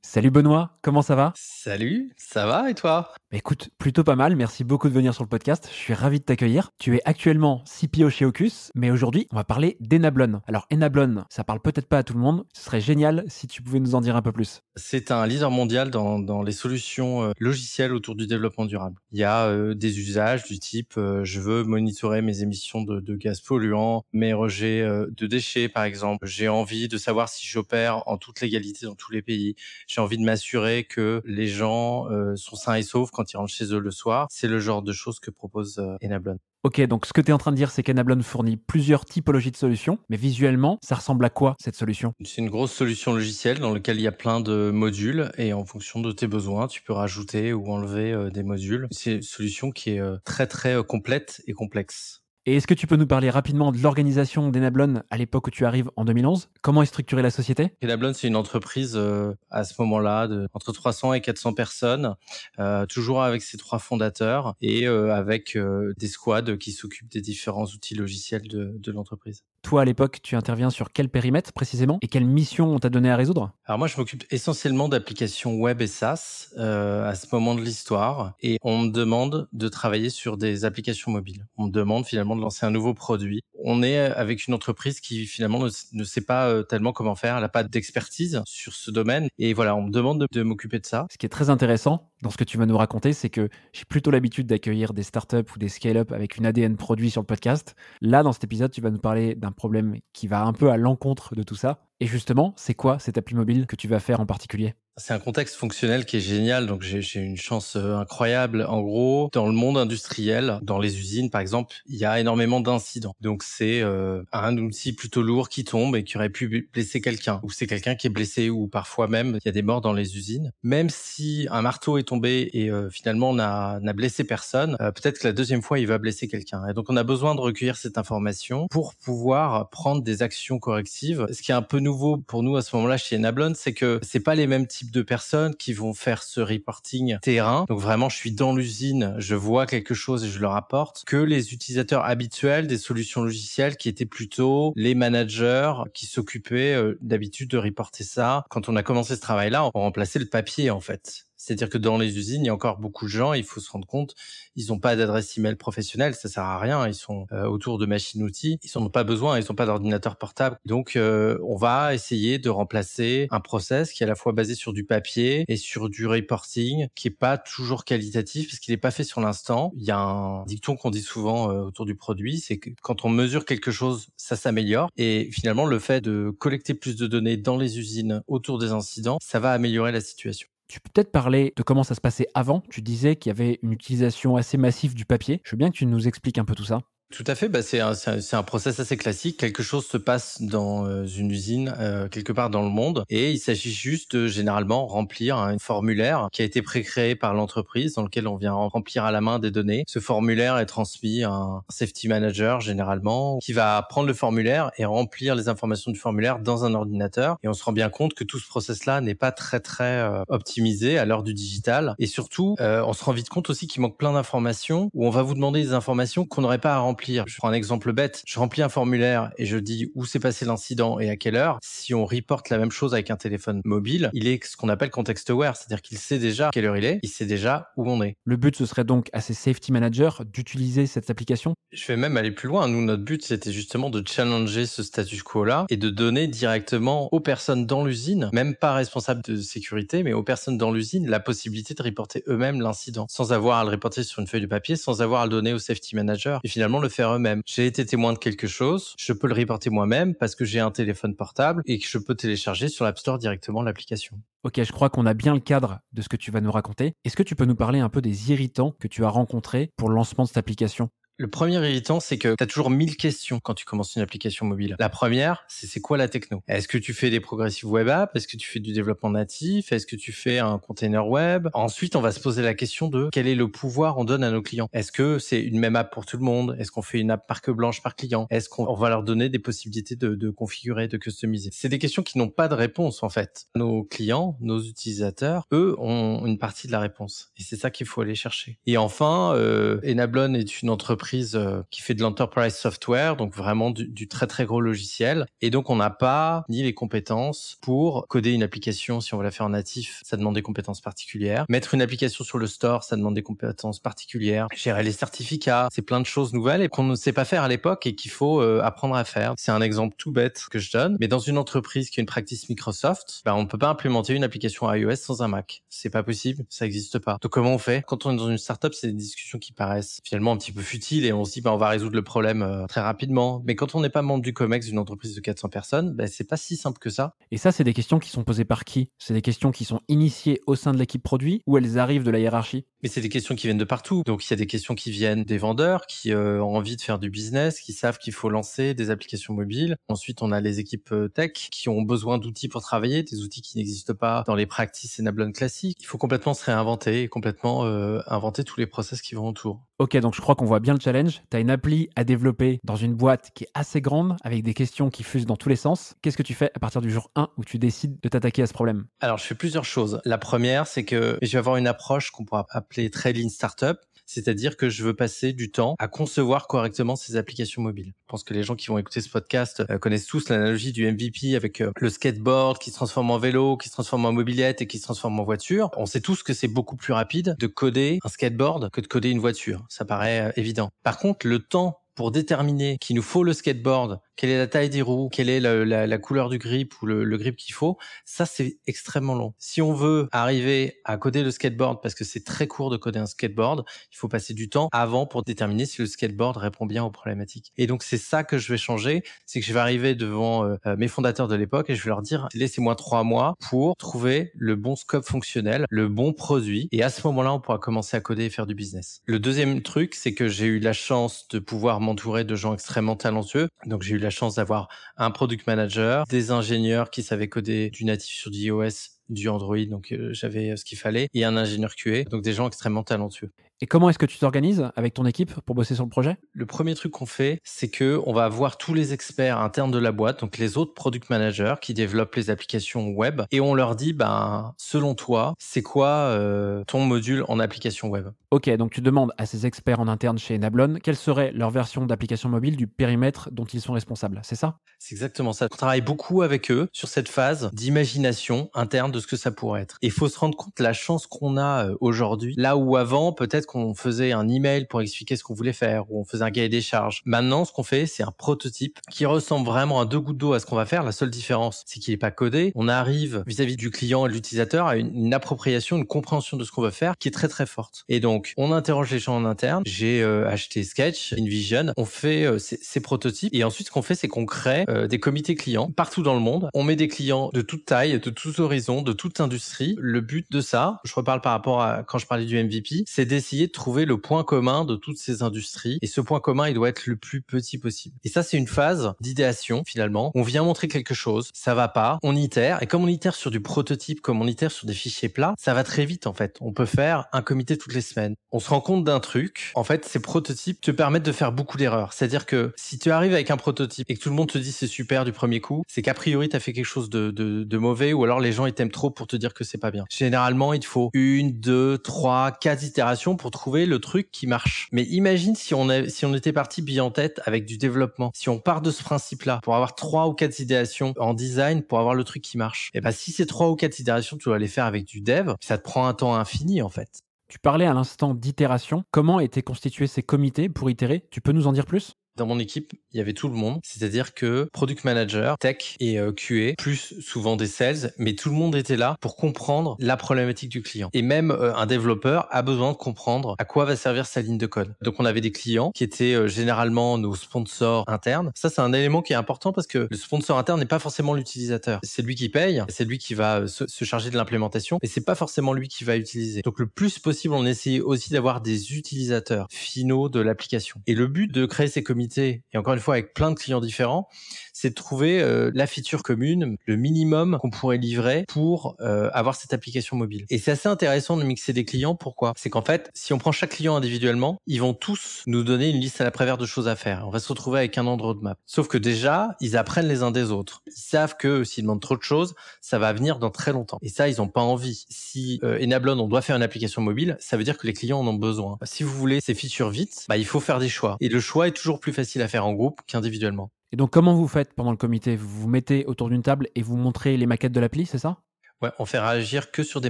Salut 0.02 0.32
Benoît, 0.32 0.78
comment 0.82 1.02
ça 1.02 1.16
va? 1.16 1.34
Salut, 1.36 2.14
ça 2.18 2.46
va 2.46 2.70
et 2.70 2.74
toi? 2.74 3.14
Écoute, 3.38 3.68
plutôt 3.78 4.06
pas 4.06 4.16
mal, 4.16 4.38
merci 4.38 4.64
beaucoup 4.64 4.88
de 4.88 4.94
venir 4.94 5.14
sur 5.14 5.26
le 5.26 5.28
podcast, 5.28 5.68
je 5.70 5.76
suis 5.76 5.94
ravi 5.94 6.20
de 6.20 6.24
t'accueillir. 6.24 6.72
Tu 6.80 6.96
es 6.96 7.02
actuellement 7.04 7.66
CPO 7.66 8.10
chez 8.10 8.24
Ocus, 8.24 8.72
mais 8.76 8.92
aujourd'hui 8.92 9.28
on 9.30 9.36
va 9.36 9.44
parler 9.44 9.76
d'Enablon. 9.82 10.42
Alors 10.48 10.66
Enablon, 10.72 11.26
ça 11.30 11.44
parle 11.44 11.60
peut-être 11.60 11.90
pas 11.90 11.98
à 11.98 12.04
tout 12.04 12.14
le 12.14 12.22
monde, 12.22 12.46
ce 12.54 12.64
serait 12.64 12.80
génial 12.80 13.26
si 13.28 13.48
tu 13.48 13.62
pouvais 13.62 13.82
nous 13.82 13.94
en 13.94 14.00
dire 14.00 14.16
un 14.16 14.22
peu 14.22 14.32
plus. 14.32 14.62
C'est 14.78 15.12
un 15.12 15.28
leader 15.28 15.52
mondial 15.52 15.92
dans, 15.92 16.18
dans 16.18 16.44
les 16.44 16.54
solutions 16.54 17.24
euh, 17.24 17.32
logicielles 17.38 17.94
autour 17.94 18.16
du 18.16 18.26
développement 18.26 18.64
durable. 18.64 19.02
Il 19.12 19.20
y 19.20 19.26
a 19.26 19.48
euh, 19.48 19.74
des 19.74 20.00
usages 20.00 20.46
du 20.46 20.58
type 20.58 20.94
euh, 20.96 21.26
je 21.26 21.42
veux 21.42 21.66
monitorer 21.66 22.22
mes 22.22 22.42
émissions 22.42 22.84
de, 22.84 23.16
gaz 23.18 23.42
polluants, 23.42 24.06
mes 24.14 24.32
rejets 24.32 24.82
de 24.82 25.28
déchets 25.28 25.68
par 25.68 25.84
exemple. 25.84 26.26
J'ai 26.26 26.48
envie 26.48 26.88
de 26.88 26.98
savoir 26.98 27.28
si 27.28 27.46
j'opère 27.46 28.08
en 28.08 28.18
toute 28.18 28.40
légalité 28.40 28.86
dans 28.86 28.96
tous 28.96 29.12
les 29.12 29.22
pays. 29.22 29.56
J'ai 29.88 30.00
envie 30.00 30.18
de 30.18 30.24
m'assurer 30.24 30.86
que 30.86 31.22
les 31.26 31.48
gens 31.48 32.08
sont 32.38 32.56
sains 32.56 32.76
et 32.76 32.82
saufs 32.82 33.12
quand 33.12 33.25
ils 33.34 33.38
rentrent 33.38 33.54
chez 33.54 33.74
eux 33.74 33.80
le 33.80 33.92
soir. 33.92 34.28
C'est 34.30 34.48
le 34.48 34.60
genre 34.60 34.82
de 34.82 34.94
choses 34.94 35.20
que 35.20 35.32
propose 35.32 35.80
euh, 35.80 35.98
Enablon. 36.04 36.40
Ok, 36.66 36.82
donc 36.88 37.06
ce 37.06 37.14
que 37.14 37.22
tu 37.22 37.30
es 37.30 37.32
en 37.32 37.38
train 37.38 37.52
de 37.52 37.56
dire, 37.56 37.70
c'est 37.70 37.84
qu'Enablon 37.84 38.24
fournit 38.24 38.58
plusieurs 38.58 39.06
typologies 39.06 39.52
de 39.52 39.56
solutions, 39.56 40.00
mais 40.10 40.18
visuellement, 40.18 40.80
ça 40.82 40.96
ressemble 40.96 41.24
à 41.24 41.30
quoi 41.30 41.56
cette 41.60 41.76
solution? 41.76 42.14
C'est 42.24 42.42
une 42.42 42.50
grosse 42.50 42.72
solution 42.72 43.14
logicielle 43.14 43.60
dans 43.60 43.72
laquelle 43.72 43.98
il 43.98 44.02
y 44.02 44.08
a 44.08 44.12
plein 44.12 44.40
de 44.40 44.72
modules 44.72 45.32
et 45.38 45.54
en 45.54 45.64
fonction 45.64 46.02
de 46.02 46.12
tes 46.12 46.26
besoins, 46.26 46.68
tu 46.68 46.82
peux 46.82 46.94
rajouter 46.94 47.54
ou 47.54 47.72
enlever 47.72 48.12
euh, 48.12 48.32
des 48.32 48.42
modules. 48.42 48.88
C'est 48.90 49.18
une 49.18 49.22
solution 49.22 49.70
qui 49.70 49.92
est 49.92 50.00
euh, 50.00 50.18
très 50.26 50.48
très 50.48 50.76
euh, 50.76 50.82
complète 50.82 51.44
et 51.46 51.54
complexe. 51.54 52.24
Et 52.48 52.58
est-ce 52.58 52.68
que 52.68 52.76
tu 52.76 52.86
peux 52.86 52.96
nous 52.96 53.08
parler 53.08 53.32
rapidement 53.32 53.72
de 53.72 53.80
l'organisation 53.80 54.50
d'Enablon 54.50 55.02
à 55.10 55.18
l'époque 55.18 55.48
où 55.48 55.50
tu 55.50 55.66
arrives 55.66 55.90
en 55.96 56.06
2011 56.06 56.50
Comment 56.62 56.84
est 56.84 56.86
structurée 56.86 57.24
la 57.24 57.32
société? 57.32 57.74
Enablon, 57.84 58.14
c'est 58.14 58.28
une 58.28 58.36
entreprise 58.36 58.94
euh, 58.96 59.34
à 59.50 59.64
ce 59.64 59.74
moment-là 59.82 60.28
de 60.28 60.48
entre 60.54 60.72
300 60.72 61.14
et 61.14 61.22
400 61.22 61.54
personnes, 61.54 62.14
euh, 62.60 62.86
toujours 62.86 63.24
avec 63.24 63.42
ses 63.42 63.58
trois 63.58 63.80
fondateurs 63.80 64.54
et 64.62 64.88
euh, 64.88 65.12
avec 65.12 65.56
euh, 65.56 65.96
des 65.98 66.08
squads 66.08 66.58
qui 66.58 66.72
s'occupent 66.72 67.12
des 67.12 67.22
différents 67.22 67.66
outils 67.66 67.96
logiciels 67.96 68.48
de, 68.48 68.76
de 68.78 68.92
l'entreprise. 68.92 69.44
Toi, 69.66 69.82
à 69.82 69.86
l'époque, 69.86 70.20
tu 70.22 70.36
interviens 70.36 70.70
sur 70.70 70.92
quel 70.94 71.10
périmètre 71.10 71.52
précisément? 71.52 71.98
Et 72.04 72.08
quelle 72.08 72.24
mission 72.24 72.76
on 72.76 72.78
t'a 72.78 72.90
donné 72.90 73.10
à 73.10 73.16
résoudre? 73.16 73.52
Alors 73.66 73.80
moi, 73.80 73.88
je 73.88 73.98
m'occupe 73.98 74.24
essentiellement 74.30 74.90
d'applications 74.90 75.56
web 75.56 75.82
et 75.82 75.88
SaaS 75.88 76.50
euh, 76.60 77.10
à 77.10 77.16
ce 77.16 77.26
moment 77.32 77.56
de 77.56 77.62
l'histoire, 77.62 78.36
et 78.44 78.60
on 78.62 78.82
me 78.82 78.92
demande 78.92 79.48
de 79.54 79.68
travailler 79.68 80.12
sur 80.12 80.38
des 80.38 80.66
applications 80.66 81.12
mobiles. 81.12 81.48
On 81.58 81.66
me 81.66 81.72
demande 81.72 82.06
finalement 82.06 82.36
de 82.36 82.42
lancer 82.42 82.68
un 82.68 82.70
nouveau 82.70 82.94
produit. 82.94 83.42
On 83.64 83.82
est 83.82 83.98
avec 83.98 84.46
une 84.46 84.54
entreprise 84.54 85.00
qui 85.00 85.26
finalement 85.26 85.58
ne, 85.58 85.70
ne 85.94 86.04
sait 86.04 86.22
pas 86.22 86.48
euh, 86.48 86.62
tellement 86.62 86.94
comment 86.94 87.16
faire, 87.16 87.34
elle 87.34 87.42
n'a 87.42 87.50
pas 87.50 87.64
d'expertise 87.64 88.44
sur 88.46 88.74
ce 88.74 88.92
domaine, 88.92 89.30
et 89.40 89.54
voilà, 89.56 89.76
on 89.76 89.82
me 89.82 89.92
demande 89.92 90.22
de, 90.22 90.28
de 90.32 90.44
m'occuper 90.44 90.78
de 90.78 90.86
ça. 90.86 91.08
Ce 91.12 91.18
qui 91.18 91.26
est 91.26 91.30
très 91.30 91.50
intéressant 91.50 92.12
dans 92.26 92.32
ce 92.32 92.38
que 92.38 92.44
tu 92.44 92.58
vas 92.58 92.66
nous 92.66 92.76
raconter, 92.76 93.14
c'est 93.14 93.30
que 93.30 93.50
j'ai 93.72 93.86
plutôt 93.86 94.10
l'habitude 94.10 94.48
d'accueillir 94.48 94.96
des 94.96 95.04
startups 95.04 95.46
ou 95.56 95.60
des 95.60 95.70
scale-up 95.70 96.12
avec 96.12 96.38
une 96.38 96.48
ADN 96.48 96.76
produit 96.76 97.12
sur 97.12 97.22
le 97.22 97.28
podcast. 97.28 97.76
Là, 98.02 98.24
dans 98.24 98.34
cet 98.34 98.44
épisode, 98.44 98.72
tu 98.72 98.82
vas 98.82 98.90
nous 98.90 98.98
parler 98.98 99.36
d'un 99.36 99.52
problème 99.52 100.00
qui 100.12 100.26
va 100.26 100.44
un 100.44 100.54
peu 100.54 100.72
à 100.72 100.78
l'encontre 100.78 101.36
de 101.36 101.44
tout 101.44 101.56
ça. 101.56 101.86
Et 102.00 102.08
justement, 102.08 102.56
c'est 102.58 102.74
quoi 102.74 102.98
cette 102.98 103.20
appli 103.20 103.36
mobile 103.36 103.68
que 103.68 103.76
tu 103.76 103.88
vas 103.88 104.00
faire 104.00 104.22
en 104.22 104.26
particulier? 104.26 104.74
C'est 104.98 105.14
un 105.14 105.20
contexte 105.20 105.56
fonctionnel 105.56 106.06
qui 106.06 106.16
est 106.16 106.22
génial, 106.22 106.68
donc 106.68 106.82
j'ai 106.82 107.20
une 107.20 107.36
chance 107.36 107.76
euh, 107.76 107.98
incroyable. 107.98 108.66
En 108.66 108.82
gros, 108.82 109.30
dans 109.34 109.46
le 109.46 109.52
monde 109.52 109.78
industriel, 109.78 110.60
dans 110.62 110.80
les 110.80 110.98
usines 110.98 111.30
par 111.30 111.42
exemple, 111.42 111.76
il 111.86 111.98
y 111.98 112.06
a 112.06 112.18
énormément 112.18 112.62
d'incidents. 112.62 113.14
Donc 113.20 113.44
c'est 113.44 113.82
euh, 113.82 114.24
un 114.32 114.58
outil 114.58 114.94
plutôt 114.94 115.22
lourd 115.22 115.50
qui 115.50 115.66
tombe 115.66 115.98
et 115.98 116.06
qui 116.06 116.16
aurait 116.16 116.30
pu 116.30 116.70
blesser 116.72 117.02
quelqu'un, 117.02 117.42
ou 117.44 117.52
c'est 117.52 117.68
quelqu'un 117.68 117.96
qui 117.96 118.08
est 118.08 118.10
blessé, 118.10 118.50
ou 118.50 118.70
parfois 118.70 119.10
même 119.10 119.38
il 119.44 119.46
y 119.46 119.50
a 119.50 119.52
des 119.52 119.64
morts 119.64 119.82
dans 119.82 119.92
les 119.92 120.16
usines. 120.16 120.54
Même 120.64 120.90
si 120.90 121.46
un 121.52 121.62
marteau 121.62 121.98
est 121.98 122.04
tombé 122.04 122.50
et 122.54 122.72
euh, 122.72 122.90
finalement 122.90 123.34
n'a 123.34 123.80
n'a 123.82 123.92
blessé 123.92 124.24
personne, 124.24 124.78
euh, 124.80 124.94
peut-être 124.94 125.20
que 125.20 125.28
la 125.28 125.34
deuxième 125.34 125.62
fois 125.62 125.78
il 125.78 125.88
va 125.88 125.98
blesser 125.98 126.30
quelqu'un. 126.30 126.66
Et 126.70 126.74
donc 126.74 126.86
on 126.88 126.96
a 126.96 127.04
besoin 127.04 127.36
de 127.36 127.42
recueillir 127.42 127.76
cette 127.76 127.98
information 127.98 128.70
pour 128.70 128.96
pouvoir 128.96 129.70
prendre 129.72 130.04
des 130.04 130.22
actions 130.22 130.58
correctives. 130.58 131.28
Ce 131.34 131.42
qui 131.42 131.52
est 131.52 131.56
un 131.56 131.62
peu 131.62 131.80
nouveau 131.80 132.16
pour 132.16 132.44
nous 132.44 132.56
à 132.56 132.62
ce 132.62 132.74
moment-là 132.78 132.96
chez 132.96 133.18
Enablon, 133.18 133.52
c'est 133.58 133.74
que 133.74 134.00
c'est 134.02 134.22
pas 134.22 134.36
les 134.36 134.48
mêmes 134.48 134.68
types 134.68 134.85
de 134.92 135.02
personnes 135.02 135.56
qui 135.56 135.74
vont 135.74 135.94
faire 135.94 136.24
ce 136.24 136.42
reporting 136.42 137.18
terrain. 137.22 137.66
Donc 137.68 137.80
vraiment, 137.80 138.10
je 138.10 138.18
suis 138.18 138.32
dans 138.32 138.56
l'usine, 138.56 139.16
je 139.18 139.36
vois 139.36 139.66
quelque 139.66 139.94
chose 139.94 140.24
et 140.24 140.30
je 140.30 140.40
le 140.40 140.48
rapporte, 140.48 141.04
que 141.06 141.18
les 141.18 141.54
utilisateurs 141.54 142.04
habituels 142.06 142.68
des 142.68 142.78
solutions 142.78 143.24
logicielles 143.24 143.78
qui 143.78 143.90
étaient 143.90 144.06
plutôt 144.06 144.74
les 144.76 144.96
managers 144.96 145.74
qui 145.94 146.06
s'occupaient 146.06 146.74
euh, 146.74 146.98
d'habitude 147.02 147.50
de 147.50 147.58
reporter 147.58 148.04
ça. 148.04 148.46
Quand 148.50 148.70
on 148.70 148.76
a 148.76 148.84
commencé 148.84 149.16
ce 149.16 149.22
travail-là, 149.22 149.66
on 149.74 149.80
remplaçait 149.80 150.20
le 150.20 150.26
papier 150.26 150.70
en 150.70 150.80
fait. 150.80 151.26
C'est-à-dire 151.38 151.70
que 151.70 151.78
dans 151.78 151.98
les 151.98 152.18
usines, 152.18 152.44
il 152.44 152.48
y 152.48 152.50
a 152.50 152.54
encore 152.54 152.80
beaucoup 152.80 153.06
de 153.06 153.12
gens, 153.12 153.34
il 153.34 153.44
faut 153.44 153.60
se 153.60 153.70
rendre 153.70 153.88
compte, 153.88 154.16
ils 154.56 154.68
n'ont 154.68 154.80
pas 154.80 154.96
d'adresse 154.96 155.38
email 155.38 155.56
professionnelle, 155.56 156.16
ça 156.16 156.30
sert 156.30 156.44
à 156.44 156.60
rien, 156.60 156.88
ils 156.88 156.94
sont 156.94 157.28
euh, 157.32 157.46
autour 157.46 157.78
de 157.78 157.86
machines-outils, 157.86 158.60
ils 158.64 158.70
n'en 158.76 158.86
ont 158.86 158.90
pas 158.90 159.04
besoin, 159.04 159.40
ils 159.40 159.46
n'ont 159.48 159.56
pas 159.56 159.66
d'ordinateur 159.66 160.18
portable. 160.18 160.58
Donc, 160.66 160.96
euh, 160.96 161.38
on 161.44 161.56
va 161.56 161.94
essayer 161.94 162.40
de 162.40 162.50
remplacer 162.50 163.28
un 163.32 163.40
process 163.40 163.92
qui 163.92 164.04
est 164.04 164.06
à 164.06 164.10
la 164.10 164.16
fois 164.16 164.32
basé 164.32 164.56
sur 164.56 164.74
du 164.74 164.86
papier 164.86 165.46
et 165.48 165.58
sur 165.58 165.90
du 165.90 166.08
reporting, 166.08 166.88
qui 166.96 167.10
est 167.10 167.12
pas 167.12 167.38
toujours 167.38 167.86
qualitatif, 167.86 168.50
parce 168.50 168.60
qu'il 168.60 168.74
n'est 168.74 168.78
pas 168.78 168.92
fait 168.92 169.04
sur 169.04 169.22
l'instant. 169.22 169.72
Il 169.76 169.84
y 169.84 169.92
a 169.92 170.00
un 170.00 170.46
dicton 170.46 170.76
qu'on 170.76 170.90
dit 170.90 171.02
souvent 171.02 171.52
euh, 171.52 171.64
autour 171.64 171.86
du 171.86 171.96
produit, 171.96 172.40
c'est 172.40 172.58
que 172.58 172.70
quand 172.82 173.06
on 173.06 173.10
mesure 173.10 173.46
quelque 173.46 173.72
chose, 173.72 174.08
ça 174.18 174.36
s'améliore. 174.36 174.90
Et 174.98 175.30
finalement, 175.32 175.66
le 175.66 175.80
fait 175.80 176.02
de 176.02 176.34
collecter 176.38 176.74
plus 176.74 176.96
de 176.96 177.08
données 177.08 177.38
dans 177.38 177.58
les 177.58 177.80
usines 177.80 178.22
autour 178.28 178.58
des 178.58 178.72
incidents, 178.72 179.18
ça 179.22 179.40
va 179.40 179.52
améliorer 179.52 179.92
la 179.92 180.02
situation. 180.02 180.48
Tu 180.68 180.80
peux 180.80 180.90
peut-être 180.94 181.12
parler 181.12 181.54
de 181.56 181.64
comment 181.64 181.84
ça 181.84 181.96
se 181.96 182.02
passait 182.02 182.28
avant. 182.34 182.62
Tu 182.70 182.82
disais 182.82 183.16
qu'il 183.16 183.30
y 183.30 183.32
avait 183.32 183.60
une 183.62 183.72
utilisation 183.72 184.36
assez 184.36 184.58
massive 184.58 184.96
du 184.96 185.06
papier. 185.06 185.42
Je 185.44 185.52
veux 185.52 185.58
bien 185.58 185.70
que 185.70 185.76
tu 185.78 185.86
nous 185.86 186.08
expliques 186.08 186.38
un 186.38 186.46
peu 186.46 186.56
tout 186.56 186.66
ça. 186.66 186.82
Tout 187.14 187.24
à 187.28 187.36
fait, 187.36 187.50
bah 187.50 187.62
c'est 187.62 187.80
un, 187.80 187.94
un 188.32 188.44
process 188.44 188.80
assez 188.80 188.98
classique. 188.98 189.38
Quelque 189.40 189.62
chose 189.62 189.86
se 189.86 189.96
passe 189.96 190.42
dans 190.42 190.88
euh, 190.88 191.06
une 191.06 191.30
usine, 191.30 191.74
euh, 191.80 192.10
quelque 192.10 192.34
part 192.34 192.50
dans 192.50 192.64
le 192.64 192.70
monde, 192.70 193.06
et 193.10 193.32
il 193.32 193.38
s'agit 193.38 193.72
juste 193.72 194.16
de 194.16 194.28
généralement 194.28 194.88
remplir 194.88 195.38
un 195.38 195.58
formulaire 195.60 196.30
qui 196.34 196.42
a 196.42 196.46
été 196.46 196.64
pré-créé 196.64 197.16
par 197.16 197.36
l'entreprise, 197.36 197.94
dans 197.94 198.02
lequel 198.02 198.28
on 198.28 198.36
vient 198.38 198.54
remplir 198.54 199.06
à 199.06 199.12
la 199.12 199.22
main 199.22 199.38
des 199.38 199.52
données. 199.52 199.84
Ce 199.88 200.00
formulaire 200.00 200.58
est 200.58 200.66
transmis 200.66 201.24
à 201.24 201.30
un 201.30 201.62
safety 201.70 202.08
manager 202.08 202.60
généralement, 202.60 203.38
qui 203.38 203.54
va 203.54 203.86
prendre 203.88 204.08
le 204.08 204.14
formulaire 204.16 204.72
et 204.78 204.84
remplir 204.86 205.36
les 205.36 205.48
informations 205.48 205.92
du 205.92 206.00
formulaire 206.00 206.40
dans 206.40 206.66
un 206.66 206.74
ordinateur. 206.74 207.38
Et 207.44 207.48
on 207.48 207.54
se 207.54 207.64
rend 207.64 207.72
bien 207.72 207.90
compte 207.90 208.16
que 208.16 208.24
tout 208.24 208.40
ce 208.40 208.48
process-là 208.48 209.00
n'est 209.00 209.16
pas 209.16 209.32
très 209.32 209.60
très 209.60 210.00
euh, 210.00 210.24
optimisé 210.28 210.98
à 210.98 211.06
l'heure 211.06 211.22
du 211.22 211.36
digital. 211.36 211.94
Et 212.00 212.08
surtout, 212.08 212.56
euh, 212.60 212.84
on 212.84 212.94
se 212.94 213.06
rend 213.06 213.12
vite 213.12 213.30
compte 213.30 213.52
aussi 213.52 213.68
qu'il 213.68 213.84
manque 213.84 213.98
plein 213.98 214.14
d'informations 214.14 214.90
où 214.94 215.06
on 215.06 215.12
va 215.12 215.22
vous 215.22 215.36
demander 215.36 215.62
des 215.62 215.74
informations 215.74 216.26
qu'on 216.26 216.42
n'aurait 216.42 216.58
pas 216.58 216.74
à 216.74 216.80
remplir 216.80 216.95
remplir. 216.96 217.26
Je 217.28 217.36
prends 217.38 217.50
un 217.50 217.54
exemple 217.54 217.92
bête. 217.92 218.24
Je 218.26 218.40
remplis 218.40 218.62
un 218.62 218.70
formulaire 218.70 219.32
et 219.38 219.46
je 219.46 219.58
dis 219.58 219.92
où 219.96 220.06
s'est 220.06 220.20
passé 220.20 220.46
l'incident 220.46 220.98
et 221.00 221.10
à 221.10 221.18
quelle 221.18 221.36
heure. 221.36 221.60
Si 221.62 221.94
on 221.94 222.06
reporte 222.06 222.50
la 222.50 222.58
même 222.58 222.72
chose 222.72 222.94
avec 222.94 223.12
un 223.12 223.18
téléphone 223.18 223.62
mobile, 223.66 224.10
il 224.14 224.28
est 224.28 224.44
ce 224.46 224.56
qu'on 224.56 224.70
appelle 224.70 224.92
context 224.92 225.30
aware, 225.30 225.58
c'est-à-dire 225.58 225.82
qu'il 225.82 225.98
sait 225.98 226.20
déjà 226.20 226.48
à 226.48 226.52
quelle 226.52 226.66
heure 226.66 226.78
il 226.78 226.86
est, 226.86 227.00
il 227.04 227.10
sait 227.10 227.26
déjà 227.26 227.72
où 227.76 227.90
on 227.90 228.02
est. 228.02 228.16
Le 228.24 228.38
but, 228.38 228.56
ce 228.56 228.66
serait 228.66 228.86
donc 228.86 229.10
à 229.12 229.20
ces 229.20 229.34
safety 229.34 229.74
managers 229.74 230.10
d'utiliser 230.32 230.88
cette 230.88 231.10
application? 231.10 231.54
Je 231.74 231.86
vais 231.88 231.98
même 231.98 232.16
aller 232.16 232.32
plus 232.32 232.48
loin. 232.48 232.70
Nous, 232.70 232.82
notre 232.82 233.04
but, 233.04 233.24
c'était 233.26 233.52
justement 233.52 233.90
de 233.90 234.02
challenger 234.08 234.66
ce 234.66 234.82
status 234.82 235.22
quo-là 235.22 235.66
et 235.70 235.78
de 235.78 235.90
donner 235.90 236.28
directement 236.28 237.14
aux 237.14 237.20
personnes 237.20 237.66
dans 237.66 237.84
l'usine, 237.84 238.30
même 238.32 238.56
pas 238.56 238.74
responsables 238.74 239.22
de 239.24 239.36
sécurité, 239.36 240.04
mais 240.04 240.14
aux 240.14 240.24
personnes 240.24 240.58
dans 240.58 240.72
l'usine, 240.72 241.10
la 241.10 241.20
possibilité 241.20 241.74
de 241.74 241.84
reporter 241.84 242.24
eux-mêmes 242.30 242.62
l'incident, 242.62 243.06
sans 243.10 243.34
avoir 243.34 243.60
à 243.60 243.64
le 243.66 243.72
reporter 243.72 244.04
sur 244.04 244.22
une 244.22 244.28
feuille 244.28 244.42
de 244.42 244.48
papier, 244.48 244.78
sans 244.78 245.02
avoir 245.02 245.22
à 245.22 245.26
le 245.26 245.32
donner 245.32 245.52
au 245.52 245.60
safety 245.60 245.96
manager. 245.96 246.40
Et 246.44 246.48
finalement, 246.48 246.80
faire 246.90 247.14
eux-mêmes. 247.14 247.42
J'ai 247.46 247.66
été 247.66 247.86
témoin 247.86 248.14
de 248.14 248.18
quelque 248.18 248.48
chose, 248.48 248.94
je 248.98 249.14
peux 249.14 249.28
le 249.28 249.34
reporter 249.34 249.70
moi-même 249.70 250.16
parce 250.16 250.36
que 250.36 250.46
j'ai 250.46 250.60
un 250.60 250.72
téléphone 250.72 251.16
portable 251.16 251.62
et 251.66 251.80
que 251.80 251.88
je 251.88 251.98
peux 251.98 252.16
télécharger 252.16 252.70
sur 252.70 252.86
l'App 252.86 252.98
Store 252.98 253.18
directement 253.18 253.62
l'application. 253.62 254.20
Ok, 254.44 254.62
je 254.64 254.72
crois 254.72 254.90
qu'on 254.90 255.06
a 255.06 255.14
bien 255.14 255.34
le 255.34 255.40
cadre 255.40 255.80
de 255.94 256.02
ce 256.02 256.10
que 256.10 256.18
tu 256.18 256.32
vas 256.32 256.42
nous 256.42 256.52
raconter. 256.52 256.94
Est-ce 257.04 257.16
que 257.16 257.24
tu 257.24 257.36
peux 257.36 257.46
nous 257.46 257.56
parler 257.56 257.80
un 257.80 257.90
peu 257.90 258.02
des 258.02 258.32
irritants 258.32 258.76
que 258.80 258.88
tu 258.88 259.04
as 259.04 259.10
rencontrés 259.10 259.72
pour 259.76 259.90
le 259.90 259.96
lancement 259.96 260.24
de 260.24 260.28
cette 260.30 260.38
application? 260.38 260.90
Le 261.18 261.30
premier 261.30 261.56
irritant, 261.56 262.00
c'est 262.00 262.18
que 262.18 262.36
tu 262.36 262.44
as 262.44 262.48
toujours 262.48 262.70
mille 262.70 262.98
questions 262.98 263.40
quand 263.42 263.54
tu 263.54 263.66
commences 263.66 263.96
une 263.96 264.02
application 264.02 264.46
mobile. 264.46 264.76
La 264.80 264.90
première, 264.90 265.46
c'est 265.48 265.68
c'est 265.68 265.80
quoi 265.80 265.98
la 265.98 266.10
techno? 266.10 266.44
Est-ce 266.48 266.68
que 266.68 266.78
tu 266.78 266.94
fais 266.94 267.10
des 267.10 267.20
progressives 267.20 267.70
web 267.70 267.88
apps? 267.88 268.12
Est-ce 268.16 268.28
que 268.28 268.38
tu 268.38 268.50
fais 268.50 268.60
du 268.60 268.74
développement 268.74 269.10
natif? 269.10 269.72
Est-ce 269.72 269.86
que 269.86 269.96
tu 269.96 270.12
fais 270.12 270.40
un 270.40 270.60
container 270.60 271.08
web? 271.08 271.48
Ensuite, 271.54 271.96
on 271.96 272.02
va 272.02 272.12
se 272.12 272.20
poser 272.20 272.42
la 272.42 272.54
question 272.54 272.90
de 272.90 273.10
quel 273.12 273.28
est 273.28 273.36
le 273.36 273.50
pouvoir 273.50 273.98
on 273.98 274.04
donne 274.04 274.24
à 274.24 274.32
nos 274.32 274.42
clients? 274.42 274.68
Est-ce 274.74 274.92
que 274.92 275.18
c'est 275.20 275.42
une 275.42 275.60
même 275.60 275.76
app 275.76 275.94
pour 275.94 276.06
tout 276.06 276.18
le 276.18 276.24
monde? 276.24 276.56
Est-ce 276.60 276.72
qu'on 276.72 276.82
fait 276.82 277.00
une 277.00 277.12
app 277.12 277.26
parque 277.28 277.50
blanche 277.50 277.82
par 277.82 277.96
client? 277.96 278.28
Est-ce 278.30 278.50
qu'on 278.50 278.74
va 278.74 278.90
leur 278.90 279.04
donner 279.04 279.30
des 279.30 279.40
possibilités 279.40 279.96
de, 279.96 280.16
de 280.16 280.30
configurer, 280.30 280.88
de 280.90 280.98
customiser? 280.98 281.50
C'est 281.54 281.70
des 281.70 281.80
questions 281.80 282.04
qui 282.04 282.18
n'ont 282.18 282.30
pas 282.30 282.50
de 282.50 282.56
réponse 282.56 283.04
en 283.04 283.10
fait. 283.10 283.46
Nos 283.56 283.84
clients, 283.84 284.38
nos 284.42 284.62
utilisateurs, 284.62 285.46
eux, 285.54 285.76
ont 285.78 286.26
une 286.26 286.40
partie 286.40 286.68
de 286.68 286.74
la 286.74 286.80
réponse. 286.80 287.32
Et 287.38 287.44
c'est 287.44 287.56
ça 287.56 287.72
qu'il 287.72 287.88
faut 287.88 288.02
aller 288.02 288.16
chercher. 288.16 288.60
Et 288.66 288.78
enfin, 288.78 289.34
euh, 289.36 289.80
Enablon 289.90 290.34
est 290.34 290.62
une 290.62 290.70
entreprise 290.70 291.05
euh, 291.14 291.62
qui 291.70 291.82
fait 291.82 291.94
de 291.94 292.02
l'enterprise 292.02 292.56
software, 292.56 293.16
donc 293.16 293.36
vraiment 293.36 293.70
du, 293.70 294.08
très 294.08 294.28
très 294.28 294.46
gros 294.46 294.62
logiciel. 294.62 295.26
Et 295.42 295.50
donc 295.50 295.70
on 295.70 295.76
n'a 295.76 295.90
pas 295.90 296.44
ni 296.50 296.64
les 296.64 296.74
compétences 296.74 297.58
pour 297.62 298.08
coder 298.08 298.32
une 298.32 298.44
application 298.44 299.02
si 299.02 299.14
on 299.14 299.18
veut 299.18 299.24
la 299.24 299.32
faire 299.32 299.46
en 299.46 299.50
natif, 299.50 300.02
ça 300.04 300.18
demande 300.18 300.36
des 300.36 300.42
compétences 300.42 300.82
particulières. 300.82 301.46
Mettre 301.50 301.74
une 301.74 301.82
application 301.82 302.24
sur 302.24 302.38
le 302.38 302.48
store, 302.48 302.84
ça 302.84 302.96
demande 302.96 303.16
des 303.16 303.24
compétences 303.24 303.80
particulières. 303.80 304.48
Gérer 304.56 304.84
les 304.84 304.92
certificats, 304.92 305.70
c'est 305.72 305.82
plein 305.82 306.00
de 306.00 306.06
choses 306.06 306.34
nouvelles 306.34 306.62
et 306.62 306.70
qu'on 306.70 306.84
ne 306.84 306.96
sait 306.96 307.14
pas 307.14 307.26
faire 307.26 307.44
à 307.44 307.48
l'époque 307.48 307.86
et 307.86 307.96
qu'il 307.96 308.12
faut 308.12 308.42
euh, 308.42 308.62
apprendre 308.64 308.96
à 308.96 309.04
faire. 309.04 309.34
C'est 309.38 309.52
un 309.52 309.62
exemple 309.62 309.96
tout 309.98 310.12
bête 310.12 310.46
que 310.50 310.60
je 310.60 310.72
donne, 310.72 310.98
mais 311.00 311.08
dans 311.08 311.20
une 311.20 311.38
entreprise 311.38 311.90
qui 311.90 312.00
a 312.00 312.02
une 312.02 312.08
practice 312.08 312.50
Microsoft, 312.50 313.22
bah, 313.26 313.36
on 313.36 313.44
ne 313.44 313.48
peut 313.48 313.58
pas 313.58 313.70
implémenter 313.70 314.14
une 314.14 314.24
application 314.24 314.72
iOS 314.72 314.96
sans 314.96 315.22
un 315.22 315.28
Mac. 315.28 315.64
C'est 315.70 315.90
pas 315.90 316.04
possible, 316.04 316.46
ça 316.50 316.66
n'existe 316.66 317.00
pas. 317.00 317.18
Donc 317.22 317.32
comment 317.32 317.54
on 317.54 317.58
fait? 317.58 317.84
Quand 317.86 318.06
on 318.06 318.14
est 318.14 318.18
dans 318.18 318.30
une 318.30 318.38
startup, 318.38 318.74
c'est 318.74 318.88
des 318.88 318.94
discussions 318.94 319.40
qui 319.40 319.52
paraissent 319.52 320.00
finalement 320.04 320.32
un 320.32 320.38
petit 320.38 320.52
peu 320.52 320.62
futiles 320.62 320.95
et 321.04 321.12
on 321.12 321.26
se 321.26 321.34
dit 321.34 321.42
bah, 321.42 321.54
on 321.54 321.58
va 321.58 321.70
résoudre 321.70 321.96
le 321.96 322.04
problème 322.04 322.42
euh, 322.42 322.68
très 322.68 322.82
rapidement. 322.82 323.44
Mais 323.46 323.56
quand 323.56 323.76
on 323.76 323.82
n'est 323.82 323.90
pas 323.90 324.02
membre 324.02 324.24
du 324.24 324.34
COMEX 324.34 324.68
d'une 324.68 324.80
entreprise 324.80 325.16
de 325.16 325.22
400 325.22 325.50
personnes, 325.50 325.94
bah, 325.94 326.08
c'est 326.08 326.24
pas 326.24 326.38
si 326.38 326.56
simple 326.56 326.80
que 326.80 326.90
ça. 326.90 327.16
Et 327.32 327.38
ça, 327.38 327.52
c'est 327.52 327.64
des 327.64 327.74
questions 327.74 328.00
qui 328.00 328.10
sont 328.10 328.24
posées 328.24 328.46
par 328.46 328.64
qui? 328.64 328.90
C'est 328.98 329.14
des 329.14 329.22
questions 329.22 329.52
qui 329.52 329.66
sont 329.66 329.82
initiées 329.88 330.42
au 330.46 330.56
sein 330.56 330.72
de 330.72 330.78
l'équipe 330.78 331.04
produit 331.04 331.42
ou 331.48 331.58
elles 331.58 331.78
arrivent 331.80 332.04
de 332.04 332.12
la 332.12 332.20
hiérarchie? 332.20 332.66
Mais 332.84 332.90
c'est 332.90 333.02
des 333.02 333.10
questions 333.10 333.36
qui 333.36 333.48
viennent 333.48 333.58
de 333.58 333.66
partout. 333.66 334.04
Donc 334.06 334.24
il 334.26 334.30
y 334.30 334.34
a 334.34 334.38
des 334.38 334.46
questions 334.46 334.76
qui 334.76 334.92
viennent 334.92 335.24
des 335.24 335.40
vendeurs 335.40 335.88
qui 335.88 336.14
euh, 336.14 336.42
ont 336.42 336.56
envie 336.56 336.76
de 336.76 336.82
faire 336.82 337.00
du 337.00 337.10
business, 337.10 337.60
qui 337.60 337.74
savent 337.74 337.98
qu'il 337.98 338.14
faut 338.14 338.30
lancer 338.30 338.76
des 338.76 338.92
applications 338.92 339.34
mobiles. 339.34 339.76
Ensuite, 339.88 340.22
on 340.22 340.32
a 340.32 340.40
les 340.40 340.60
équipes 340.60 340.92
euh, 340.92 341.10
tech 341.10 341.32
qui 341.34 341.68
ont 341.68 341.82
besoin 341.82 342.20
d'outils 342.20 342.48
pour 342.48 342.62
travailler, 342.62 343.02
des 343.02 343.24
outils 343.24 343.42
qui 343.42 343.58
n'existent 343.58 343.96
pas 343.96 344.24
dans 344.28 344.36
les 344.36 344.46
practices 344.46 345.00
Enablon 345.00 345.32
classiques. 345.32 345.78
Il 345.82 345.86
faut 345.88 345.98
complètement 345.98 346.36
se 346.36 346.46
réinventer 346.46 347.02
et 347.02 347.08
complètement 347.08 347.66
inventer 347.66 348.44
tous 348.44 348.60
les 348.60 348.68
process 348.68 349.02
qui 349.02 349.16
vont 349.16 349.28
autour. 349.28 349.62
Ok, 349.80 349.98
donc 349.98 350.16
je 350.16 350.22
crois 350.22 350.36
qu'on 350.36 350.46
voit 350.46 350.60
bien 350.60 350.74
le 350.74 350.80
challenge. 350.86 351.22
Tu 351.32 351.38
as 351.38 351.40
une 351.40 351.50
appli 351.50 351.90
à 351.96 352.04
développer 352.04 352.60
dans 352.64 352.76
une 352.76 352.94
boîte 352.94 353.32
qui 353.34 353.46
est 353.46 353.50
assez 353.56 353.82
grande, 353.82 354.16
avec 354.24 354.44
des 354.44 354.54
questions 354.54 354.90
qui 354.90 355.04
fusent 355.04 355.26
dans 355.26 355.36
tous 355.36 355.50
les 355.50 355.56
sens. 355.56 355.96
Qu'est-ce 356.02 356.18
que 356.18 356.24
tu 356.24 356.36
fais 356.36 356.52
à 356.54 356.60
partir 356.60 356.82
du 356.82 356.92
jour 356.92 357.10
1 357.16 357.30
où 357.38 357.44
tu 357.44 357.58
décides 357.58 358.00
de 358.02 358.10
t'attaquer 358.10 358.44
à 358.44 358.48
ce 358.48 358.54
problème? 358.54 358.86
Alors, 359.02 359.18
je 359.18 359.24
fais 359.24 359.36
plusieurs 359.36 359.66
choses. 359.66 360.00
La 360.06 360.18
première, 360.18 360.68
c'est 360.68 360.86
que 360.86 361.18
je 361.22 361.32
vais 361.32 361.40
avoir 361.40 361.58
une 361.58 361.68
approche 361.68 362.12
qu'on 362.12 362.24
pourra 362.24 362.46
appeler 362.52 362.92
très 362.92 363.14
startup 363.30 363.78
c'est-à-dire 364.16 364.56
que 364.56 364.70
je 364.70 364.82
veux 364.86 364.94
passer 364.94 365.34
du 365.34 365.52
temps 365.52 365.76
à 365.78 365.90
concevoir 365.90 366.48
correctement 366.48 366.96
ces 366.96 367.18
applications 367.18 367.62
mobiles. 367.62 367.88
Je 367.88 368.08
pense 368.08 368.24
que 368.24 368.34
les 368.34 368.44
gens 368.44 368.56
qui 368.56 368.68
vont 368.68 368.78
écouter 368.78 369.02
ce 369.02 369.10
podcast 369.10 369.62
euh, 369.70 369.78
connaissent 369.78 370.06
tous 370.06 370.30
l'analogie 370.30 370.72
du 370.72 370.90
MVP 370.90 371.36
avec 371.36 371.60
euh, 371.60 371.72
le 371.76 371.90
skateboard 371.90 372.58
qui 372.58 372.70
se 372.70 372.76
transforme 372.76 373.12
en 373.12 373.18
vélo, 373.18 373.58
qui 373.58 373.68
se 373.68 373.74
transforme 373.74 374.06
en 374.06 374.14
mobilette 374.14 374.62
et 374.62 374.68
qui 374.68 374.78
se 374.78 374.84
transforme 374.84 375.20
en 375.20 375.26
voiture. 375.26 375.70
On 375.76 375.86
sait 375.86 376.00
tous 376.00 376.24
que 376.24 376.34
c'est 376.34 376.48
beaucoup 376.48 376.78
plus 376.78 376.94
rapide 376.94 377.36
de 377.38 377.48
coder 377.48 378.00
un 378.06 378.10
skateboard 378.10 378.70
que 378.70 378.80
de 378.80 378.88
coder 378.88 379.10
une 379.10 379.20
voiture. 379.20 379.66
Ça 379.68 379.84
paraît 379.84 380.30
euh, 380.30 380.32
évident. 380.38 380.70
Par 380.84 380.98
contre, 380.98 381.28
le 381.28 381.40
temps 381.40 381.82
pour 381.96 382.12
déterminer 382.12 382.78
qu'il 382.80 382.96
nous 382.96 383.02
faut 383.02 383.24
le 383.24 383.34
skateboard 383.34 384.00
quelle 384.16 384.30
est 384.30 384.38
la 384.38 384.48
taille 384.48 384.70
des 384.70 384.82
roues, 384.82 385.10
quelle 385.10 385.30
est 385.30 385.40
la, 385.40 385.98
couleur 385.98 386.30
du 386.30 386.38
grip 386.38 386.82
ou 386.82 386.86
le, 386.86 387.18
grip 387.18 387.36
qu'il 387.36 387.54
faut, 387.54 387.78
ça 388.06 388.26
c'est 388.26 388.60
extrêmement 388.68 389.16
long. 389.16 389.34
Si 389.40 389.62
on 389.62 389.74
veut 389.74 390.08
arriver 390.12 390.82
à 390.86 390.98
coder 390.98 391.24
le 391.24 391.32
skateboard, 391.32 391.82
parce 391.82 391.96
que 391.96 392.04
c'est 392.04 392.24
très 392.24 392.48
court 392.48 392.70
de 392.70 392.78
coder 392.78 393.00
un 393.00 393.06
skateboard, 393.06 393.64
il 393.92 393.98
faut 393.98 394.08
passer 394.08 394.34
du 394.34 394.50
temps 394.50 394.70
avant 394.72 395.06
pour 395.06 395.24
déterminer 395.24 395.66
si 395.66 395.82
le 395.82 395.88
skateboard 395.88 396.38
répond 396.38 396.66
bien 396.66 396.84
aux 396.84 396.92
problématiques. 396.92 397.52
Et 397.58 397.68
donc 397.68 397.84
c'est 397.84 397.98
ça 397.98 398.24
que 398.24 398.38
je 398.38 398.52
vais 398.52 398.58
changer, 398.58 399.04
c'est 399.26 399.40
que 399.40 399.46
je 399.46 399.54
vais 399.54 399.60
arriver 399.60 399.96
devant 399.96 400.46
euh, 400.46 400.58
mes 400.78 400.88
fondateurs 400.88 401.28
de 401.28 401.36
l'époque 401.36 401.70
et 401.70 401.76
je 401.76 401.84
vais 401.84 401.90
leur 401.90 402.02
dire 402.02 402.28
laissez-moi 402.34 402.76
trois 402.76 403.04
mois 403.04 403.36
pour 403.50 403.76
trouver 403.78 404.32
le 404.36 404.56
bon 404.56 404.76
scope 404.76 405.06
fonctionnel, 405.06 405.66
le 405.70 405.88
bon 405.88 406.14
produit, 406.14 406.68
et 406.72 406.84
à 406.84 406.90
ce 406.90 407.06
moment-là 407.08 407.34
on 407.34 407.40
pourra 407.40 407.58
commencer 407.58 407.98
à 407.98 408.02
coder 408.02 408.26
et 408.26 408.30
faire 408.30 408.48
du 408.48 408.56
business. 408.56 409.02
Le 409.06 409.20
deuxième 409.20 409.62
truc, 409.62 409.96
c'est 409.96 410.14
que 410.14 410.28
j'ai 410.28 410.46
eu 410.46 410.60
la 410.60 410.74
chance 410.74 411.28
de 411.30 411.40
pouvoir 411.40 411.80
m'entourer 411.80 412.24
de 412.24 412.36
gens 412.36 412.54
extrêmement 412.54 412.96
talentueux, 412.96 413.50
donc 413.66 413.82
j'ai 413.82 413.96
eu 413.96 414.05
la 414.06 414.12
chance 414.12 414.36
d'avoir 414.36 414.70
un 414.98 415.12
product 415.12 415.46
manager, 415.48 416.06
des 416.08 416.32
ingénieurs 416.32 416.90
qui 416.90 417.04
savaient 417.04 417.28
coder 417.28 417.70
du 417.70 417.86
natif 417.86 418.14
sur 418.14 418.32
du 418.32 418.38
iOS 418.38 418.96
du 419.10 419.30
Android, 419.30 419.66
donc 419.70 419.92
euh, 419.92 420.10
j'avais 420.14 420.52
euh, 420.52 420.56
ce 420.56 420.66
qu'il 420.66 420.78
fallait, 420.78 421.10
et 421.14 421.26
un 421.26 421.38
ingénieur 421.38 421.76
QA, 421.76 422.04
donc 422.06 422.24
des 422.24 422.34
gens 422.34 422.48
extrêmement 422.48 422.84
talentueux. 422.84 423.32
Et 423.62 423.68
comment 423.68 423.90
est-ce 423.90 424.00
que 424.00 424.06
tu 424.06 424.18
t'organises 424.18 424.70
avec 424.76 424.94
ton 424.94 425.06
équipe 425.06 425.34
pour 425.42 425.56
bosser 425.56 425.76
sur 425.76 425.86
le 425.86 425.90
projet? 425.90 426.18
Le 426.34 426.46
premier 426.46 426.76
truc 426.76 426.92
qu'on 426.92 427.06
fait, 427.06 427.40
c'est 427.44 427.70
que 427.70 428.02
on 428.06 428.14
va 428.14 428.26
avoir 428.26 428.58
tous 428.58 428.74
les 428.74 428.94
experts 428.94 429.40
internes 429.40 429.72
de 429.72 429.78
la 429.78 429.92
boîte, 429.92 430.20
donc 430.22 430.38
les 430.38 430.58
autres 430.58 430.74
product 430.74 431.10
managers 431.10 431.56
qui 431.62 431.74
développent 431.74 432.16
les 432.16 432.30
applications 432.30 432.90
web, 432.90 433.22
et 433.32 433.40
on 433.40 433.54
leur 433.54 433.76
dit, 433.76 433.94
ben, 433.94 434.54
selon 434.58 434.94
toi, 434.94 435.36
c'est 435.40 435.64
quoi 435.64 435.88
euh, 435.88 436.64
ton 436.66 436.84
module 436.84 437.24
en 437.28 437.40
application 437.40 437.88
web? 437.90 438.10
Ok, 438.36 438.50
donc 438.58 438.72
tu 438.72 438.82
demandes 438.82 439.14
à 439.18 439.26
ces 439.26 439.46
experts 439.46 439.80
en 439.80 439.88
interne 439.88 440.18
chez 440.18 440.36
Enablon 440.36 440.80
quelle 440.84 440.98
serait 440.98 441.32
leur 441.32 441.52
version 441.52 441.86
d'application 441.86 442.28
mobile 442.28 442.58
du 442.58 442.68
périmètre 442.68 443.30
dont 443.32 443.46
ils 443.46 443.62
sont 443.62 443.72
responsables, 443.72 444.20
c'est 444.26 444.36
ça? 444.36 444.60
C'est 444.78 444.94
exactement 444.94 445.32
ça. 445.32 445.48
On 445.52 445.56
travaille 445.56 445.82
beaucoup 445.82 446.22
avec 446.22 446.52
eux 446.52 446.68
sur 446.74 446.90
cette 446.90 447.08
phase 447.08 447.50
d'imagination 447.54 448.50
interne 448.54 448.92
de 448.92 449.00
ce 449.00 449.08
que 449.08 449.16
ça 449.16 449.32
pourrait 449.32 449.62
être. 449.62 449.78
Et 449.82 449.88
il 449.88 449.92
faut 449.92 450.10
se 450.10 450.20
rendre 450.20 450.36
compte 450.36 450.54
de 450.58 450.64
la 450.64 450.74
chance 450.74 451.08
qu'on 451.08 451.38
a 451.38 451.70
euh, 451.70 451.78
aujourd'hui, 451.80 452.34
là 452.38 452.58
où 452.58 452.76
avant, 452.76 453.14
peut-être 453.14 453.46
qu'on 453.46 453.74
faisait 453.74 454.12
un 454.12 454.28
email 454.28 454.68
pour 454.68 454.82
expliquer 454.82 455.16
ce 455.16 455.24
qu'on 455.24 455.34
voulait 455.34 455.54
faire 455.54 455.90
ou 455.90 456.02
on 456.02 456.04
faisait 456.04 456.24
un 456.24 456.32
cahier 456.32 456.50
des 456.50 456.62
charges. 456.62 457.04
Maintenant, 457.06 457.46
ce 457.46 457.54
qu'on 457.54 457.64
fait, 457.64 457.86
c'est 457.86 458.04
un 458.04 458.12
prototype 458.12 458.80
qui 458.92 459.06
ressemble 459.06 459.46
vraiment 459.46 459.80
à 459.80 459.86
deux 459.86 460.00
gouttes 460.00 460.18
d'eau 460.18 460.34
à 460.34 460.40
ce 460.40 460.46
qu'on 460.46 460.58
va 460.58 460.66
faire. 460.66 460.84
La 460.84 460.92
seule 460.92 461.10
différence, 461.10 461.64
c'est 461.66 461.80
qu'il 461.80 461.94
n'est 461.94 461.98
pas 461.98 462.12
codé. 462.12 462.52
On 462.56 462.68
arrive 462.68 463.24
vis-à-vis 463.26 463.56
du 463.56 463.72
client 463.72 464.06
et 464.06 464.10
de 464.10 464.14
l'utilisateur 464.14 464.68
à 464.68 464.76
une, 464.76 465.14
appropriation, 465.14 465.78
une 465.78 465.88
compréhension 465.88 466.36
de 466.36 466.44
ce 466.44 466.52
qu'on 466.52 466.62
veut 466.62 466.70
faire 466.70 466.98
qui 467.00 467.08
est 467.08 467.12
très 467.12 467.30
très 467.30 467.46
forte. 467.46 467.86
Et 467.88 468.00
donc, 468.00 468.25
on 468.38 468.52
interroge 468.52 468.92
les 468.92 469.00
gens 469.00 469.16
en 469.16 469.26
interne. 469.26 469.64
J'ai 469.66 470.02
euh, 470.02 470.28
acheté 470.28 470.64
Sketch, 470.64 471.14
InVision. 471.14 471.74
On 471.78 471.86
fait 471.86 472.26
euh, 472.26 472.40
ces, 472.40 472.80
prototypes 472.80 473.34
et 473.34 473.44
ensuite, 473.44 473.68
ce 473.68 473.72
qu'on 473.72 473.82
fait, 473.82 473.96
c'est 473.96 474.08
qu'on 474.08 474.26
crée 474.26 474.66
euh, 474.70 474.88
des 474.88 475.00
comités 475.00 475.36
clients 475.36 475.72
partout 475.72 476.04
dans 476.04 476.14
le 476.14 476.20
monde. 476.20 476.50
On 476.54 476.64
met 476.64 476.76
des 476.76 476.88
clients 476.88 477.30
de 477.34 477.42
toute 477.42 477.66
taille, 477.66 478.00
de 478.00 478.10
tous 478.10 478.40
horizons, 478.40 478.82
de 478.82 478.94
toute 478.94 479.20
industrie. 479.20 479.76
Le 479.80 480.02
but 480.02 480.32
de 480.32 480.42
ça, 480.42 480.80
je 480.84 480.94
reparle 480.94 481.22
par 481.22 481.32
rapport 481.32 481.62
à 481.62 481.84
quand 481.84 481.98
je 481.98 482.06
parlais 482.08 482.26
du 482.26 482.42
MVP, 482.42 482.84
c'est 482.88 483.06
d'essayer 483.06 483.48
de 483.48 483.52
trouver 483.52 483.86
le 483.86 484.00
point 484.00 484.24
commun 484.24 484.66
de 484.66 484.76
toutes 484.76 484.98
ces 484.98 485.24
industries. 485.24 485.80
Et 485.82 485.88
ce 485.88 486.02
point 486.02 486.20
commun, 486.20 486.48
il 486.48 486.54
doit 486.54 486.70
être 486.70 486.86
le 486.86 486.96
plus 486.96 487.22
petit 487.22 487.58
possible. 487.58 487.96
Et 488.04 488.10
ça, 488.10 488.24
c'est 488.24 488.38
une 488.38 488.48
phase 488.48 488.94
d'idéation, 489.00 489.64
finalement. 489.66 490.12
On 490.16 490.22
vient 490.22 490.44
montrer 490.44 490.68
quelque 490.68 490.94
chose, 490.94 491.30
ça 491.34 491.56
va 491.56 491.68
pas, 491.68 492.00
on 492.04 492.16
itère. 492.16 492.62
Et 492.62 492.68
comme 492.68 492.84
on 492.84 492.88
itère 492.88 493.16
sur 493.16 493.32
du 493.32 493.40
prototype, 493.40 494.02
comme 494.02 494.22
on 494.22 494.28
itère 494.28 494.52
sur 494.52 494.68
des 494.68 494.74
fichiers 494.74 495.10
plats, 495.10 495.34
ça 495.38 495.54
va 495.54 495.64
très 495.64 495.86
vite, 495.86 496.08
en 496.08 496.14
fait. 496.14 496.38
On 496.42 496.54
peut 496.54 496.66
faire 496.66 497.08
un 497.12 497.22
comité 497.22 497.58
toutes 497.58 497.74
les 497.74 497.82
semaines. 497.82 498.15
On 498.32 498.40
se 498.40 498.50
rend 498.50 498.62
compte 498.62 498.84
d'un 498.84 499.00
truc. 499.00 499.52
En 499.56 499.64
fait, 499.64 499.86
ces 499.86 500.00
prototypes 500.00 500.60
te 500.60 500.72
permettent 500.72 501.04
de 501.04 501.12
faire 501.12 501.32
beaucoup 501.32 501.58
d'erreurs. 501.58 501.94
C'est-à-dire 501.94 502.26
que 502.26 502.54
si 502.58 502.78
tu 502.78 502.92
arrives 502.92 503.14
avec 503.14 503.32
un 503.32 503.38
prototype 503.38 503.90
et 503.90 503.96
que 503.96 504.00
tout 504.00 504.10
le 504.10 504.16
monde 504.16 504.30
te 504.30 504.38
dit 504.38 504.52
c'est 504.52 504.68
super 504.68 505.06
du 505.06 505.12
premier 505.12 505.42
coup, 505.42 505.64
c'est 505.68 505.82
qu'a 505.82 505.94
priori, 505.94 506.30
tu 506.30 506.36
as 506.36 506.40
fait 506.40 506.54
quelque 506.54 506.66
chose 506.66 506.90
de, 506.90 507.12
de, 507.12 507.44
de 507.44 507.58
mauvais 507.58 507.94
ou 507.94 508.04
alors 508.04 508.20
les 508.20 508.32
gens, 508.32 508.46
ils 508.46 508.54
t'aiment 508.54 508.72
trop 508.72 508.90
pour 508.90 509.08
te 509.08 509.16
dire 509.16 509.34
que 509.34 509.44
c'est 509.44 509.58
pas 509.58 509.72
bien. 509.72 509.86
Généralement, 509.90 510.54
il 510.54 510.60
te 510.60 510.66
faut 510.66 510.90
une, 510.94 511.40
deux, 511.40 511.78
trois, 511.78 512.32
quatre 512.32 512.64
itérations 512.64 513.16
pour 513.16 513.32
trouver 513.32 513.66
le 513.66 513.80
truc 513.80 514.10
qui 514.12 514.28
marche. 514.28 514.68
Mais 514.72 514.84
imagine 514.84 515.36
si 515.36 515.54
on, 515.54 515.68
si 515.88 516.06
on 516.06 516.14
était 516.14 516.34
parti 516.34 516.62
bien 516.62 516.84
en 516.84 516.92
tête 516.92 517.22
avec 517.26 517.46
du 517.46 517.58
développement. 517.58 518.12
Si 518.14 518.30
on 518.30 518.40
part 518.40 518.62
de 518.62 518.72
ce 518.72 518.84
principe-là 518.84 519.40
pour 519.44 519.56
avoir 519.56 519.76
trois 519.76 520.08
ou 520.08 520.14
quatre 520.14 520.40
idéations 520.40 520.94
en 520.98 521.14
design 521.14 521.64
pour 521.64 521.80
avoir 521.80 521.96
le 521.96 522.04
truc 522.04 522.22
qui 522.22 522.38
marche. 522.38 522.70
Et 522.74 522.80
eh 522.80 522.82
ben 522.82 522.92
si 522.92 523.12
ces 523.12 523.26
trois 523.26 523.50
ou 523.50 523.56
quatre 523.56 523.80
itérations, 523.80 524.18
tu 524.18 524.26
dois 524.26 524.40
les 524.40 524.48
faire 524.48 524.66
avec 524.66 524.86
du 524.86 525.02
dev, 525.02 525.34
ça 525.42 525.58
te 525.58 525.64
prend 525.64 525.88
un 525.88 525.94
temps 525.94 526.16
infini 526.16 526.62
en 526.62 526.70
fait. 526.70 526.90
Tu 527.36 527.40
parlais 527.40 527.66
à 527.66 527.74
l'instant 527.74 528.14
d'itération. 528.14 528.86
Comment 528.92 529.20
étaient 529.20 529.42
constitués 529.42 529.88
ces 529.88 530.02
comités 530.02 530.48
pour 530.48 530.70
itérer? 530.70 531.06
Tu 531.12 531.20
peux 531.20 531.34
nous 531.34 531.48
en 531.48 531.52
dire 531.52 531.66
plus? 531.66 531.98
Dans 532.18 532.26
mon 532.26 532.40
équipe, 532.40 532.72
il 532.94 532.98
y 532.98 533.02
avait 533.02 533.12
tout 533.12 533.28
le 533.28 533.34
monde, 533.34 533.60
c'est-à-dire 533.62 534.14
que 534.14 534.48
product 534.54 534.86
manager, 534.86 535.38
tech 535.38 535.76
et 535.82 536.00
euh, 536.00 536.14
QA, 536.14 536.54
plus 536.58 537.02
souvent 537.02 537.36
des 537.36 537.46
sales, 537.46 537.92
mais 537.98 538.16
tout 538.16 538.30
le 538.30 538.36
monde 538.36 538.56
était 538.56 538.78
là 538.78 538.96
pour 539.02 539.18
comprendre 539.18 539.76
la 539.80 539.98
problématique 539.98 540.48
du 540.48 540.62
client. 540.62 540.90
Et 540.94 541.02
même 541.02 541.32
euh, 541.32 541.54
un 541.56 541.66
développeur 541.66 542.30
a 542.32 542.42
besoin 542.42 542.72
de 542.72 542.78
comprendre 542.78 543.36
à 543.38 543.44
quoi 543.44 543.66
va 543.66 543.76
servir 543.76 544.06
sa 544.06 544.22
ligne 544.22 544.38
de 544.38 544.46
code. 544.46 544.76
Donc 544.82 544.96
on 545.00 545.04
avait 545.04 545.20
des 545.20 545.34
clients 545.34 545.72
qui 545.76 545.84
étaient 545.84 546.14
euh, 546.14 546.30
généralement 546.30 546.98
nos 546.98 547.16
sponsors 547.16 547.84
internes. 547.88 548.32
Ça 548.34 548.50
c'est 548.50 548.62
un 548.62 548.72
élément 548.72 549.02
qui 549.02 549.12
est 549.12 549.18
important 549.18 549.52
parce 549.52 549.68
que 549.68 549.90
le 549.92 549.98
sponsor 549.98 550.38
interne 550.38 550.62
n'est 550.62 550.66
pas 550.66 550.80
forcément 550.80 551.16
l'utilisateur. 551.16 551.82
C'est 551.84 552.02
lui 552.02 552.16
qui 552.16 552.30
paye, 552.30 552.64
c'est 552.70 552.86
lui 552.86 552.98
qui 552.98 553.14
va 553.14 553.46
se, 553.48 553.66
charger 553.84 554.10
de 554.10 554.16
l'implémentation, 554.16 554.80
mais 554.82 554.88
c'est 554.88 555.04
pas 555.04 555.16
forcément 555.16 555.52
lui 555.52 555.68
qui 555.68 555.84
va 555.84 555.98
utiliser. 555.98 556.44
Donc 556.44 556.60
le 556.60 556.68
plus 556.68 556.98
possible, 556.98 557.34
on 557.34 557.46
essayait 557.46 557.82
aussi 557.82 558.14
d'avoir 558.14 558.40
des 558.40 558.74
utilisateurs 558.74 559.48
finaux 559.50 560.08
de 560.08 560.22
l'application. 560.22 560.80
Et 560.88 560.96
le 560.96 561.08
but 561.08 561.30
de 561.30 561.46
créer 561.46 561.68
ces 561.68 561.84
comités, 561.84 562.05
et 562.18 562.58
encore 562.58 562.74
une 562.74 562.80
fois 562.80 562.96
avec 562.96 563.14
plein 563.14 563.32
de 563.32 563.36
clients 563.36 563.62
différents, 563.62 564.08
c'est 564.54 564.70
de 564.70 564.76
trouver 564.76 565.22
euh, 565.22 565.52
la 565.54 565.68
feature 565.68 566.02
commune, 566.02 566.58
le 566.66 566.76
minimum 566.78 567.38
qu'on 567.42 567.50
pourrait 567.50 567.78
livrer 567.78 568.26
pour 568.28 568.76
euh, 568.80 569.10
avoir 569.14 569.36
cette 569.36 569.54
application 569.54 569.98
mobile. 569.98 570.26
Et 570.30 570.38
c'est 570.38 570.52
assez 570.52 570.70
intéressant 570.70 571.18
de 571.18 571.24
mixer 571.24 571.52
des 571.52 571.66
clients. 571.66 571.96
Pourquoi? 571.96 572.34
C'est 572.38 572.50
qu'en 572.50 572.62
fait, 572.62 572.90
si 572.94 573.12
on 573.14 573.18
prend 573.18 573.34
chaque 573.34 573.52
client 573.52 573.76
individuellement, 573.76 574.38
ils 574.48 574.62
vont 574.62 574.74
tous 574.74 575.24
nous 575.28 575.44
donner 575.44 575.70
une 575.70 575.80
liste 575.80 576.00
à 576.00 576.04
la 576.06 576.12
prévère 576.12 576.38
de 576.38 576.46
choses 576.46 576.68
à 576.68 576.76
faire. 576.76 577.04
On 577.06 577.10
va 577.10 577.20
se 577.20 577.28
retrouver 577.28 577.60
avec 577.60 577.78
un 577.78 577.86
an 577.86 577.98
de 577.98 578.02
roadmap. 578.02 578.38
Sauf 578.46 578.68
que 578.68 578.78
déjà, 578.78 579.36
ils 579.42 579.58
apprennent 579.58 579.88
les 579.88 580.04
uns 580.04 580.12
des 580.12 580.32
autres. 580.32 580.62
Ils 580.68 580.74
savent 580.74 581.18
que 581.18 581.44
s'ils 581.44 581.64
demandent 581.64 581.82
trop 581.82 581.98
de 581.98 582.04
choses, 582.04 582.34
ça 582.62 582.80
va 582.80 582.94
venir 582.94 583.20
dans 583.20 583.32
très 583.32 583.52
longtemps. 583.52 583.80
Et 583.82 583.90
ça, 583.90 584.08
ils 584.08 584.18
n'ont 584.18 584.30
pas 584.30 584.42
envie. 584.42 584.86
Si 584.90 585.40
euh, 585.44 585.62
Enablon, 585.62 586.00
on 586.00 586.08
doit 586.08 586.22
faire 586.22 586.36
une 586.38 586.44
application 586.44 586.82
mobile, 586.82 587.18
ça 587.20 587.36
veut 587.36 587.44
dire 587.44 587.58
que 587.58 587.68
les 587.68 587.74
clients 587.74 588.00
en 588.00 588.08
ont 588.08 588.14
besoin. 588.14 588.58
Si 588.64 588.84
vous 588.84 588.94
voulez 588.94 589.20
ces 589.22 589.34
features 589.34 589.70
vite, 589.70 590.06
bah, 590.08 590.18
il 590.18 590.26
faut 590.26 590.40
faire 590.40 590.60
des 590.60 590.70
choix. 590.70 590.98
Et 591.02 591.10
le 591.10 591.20
choix 591.20 591.48
est 591.48 591.52
toujours 591.52 591.80
plus 591.80 591.92
facile 591.96 592.22
à 592.22 592.28
faire 592.28 592.46
en 592.46 592.54
groupe 592.54 592.82
qu'individuellement. 592.86 593.52
Et 593.72 593.78
donc, 593.78 593.92
comment 593.92 594.14
vous 594.14 594.28
faites 594.28 594.54
pendant 594.54 594.72
le 594.72 594.78
comité? 594.78 595.16
Vous 595.16 595.28
vous 595.28 595.48
mettez 595.48 595.86
autour 595.86 596.10
d'une 596.10 596.22
table 596.22 596.48
et 596.56 596.62
vous 596.62 596.78
montrez 596.78 597.18
les 597.18 597.26
maquettes 597.26 597.52
de 597.52 597.60
l'appli, 597.60 597.86
c'est 597.86 597.98
ça? 597.98 598.20
Ouais, 598.62 598.72
on 598.80 598.86
fait 598.86 599.00
réagir 599.00 599.52
que 599.52 599.64
sur 599.64 599.82
des 599.82 599.90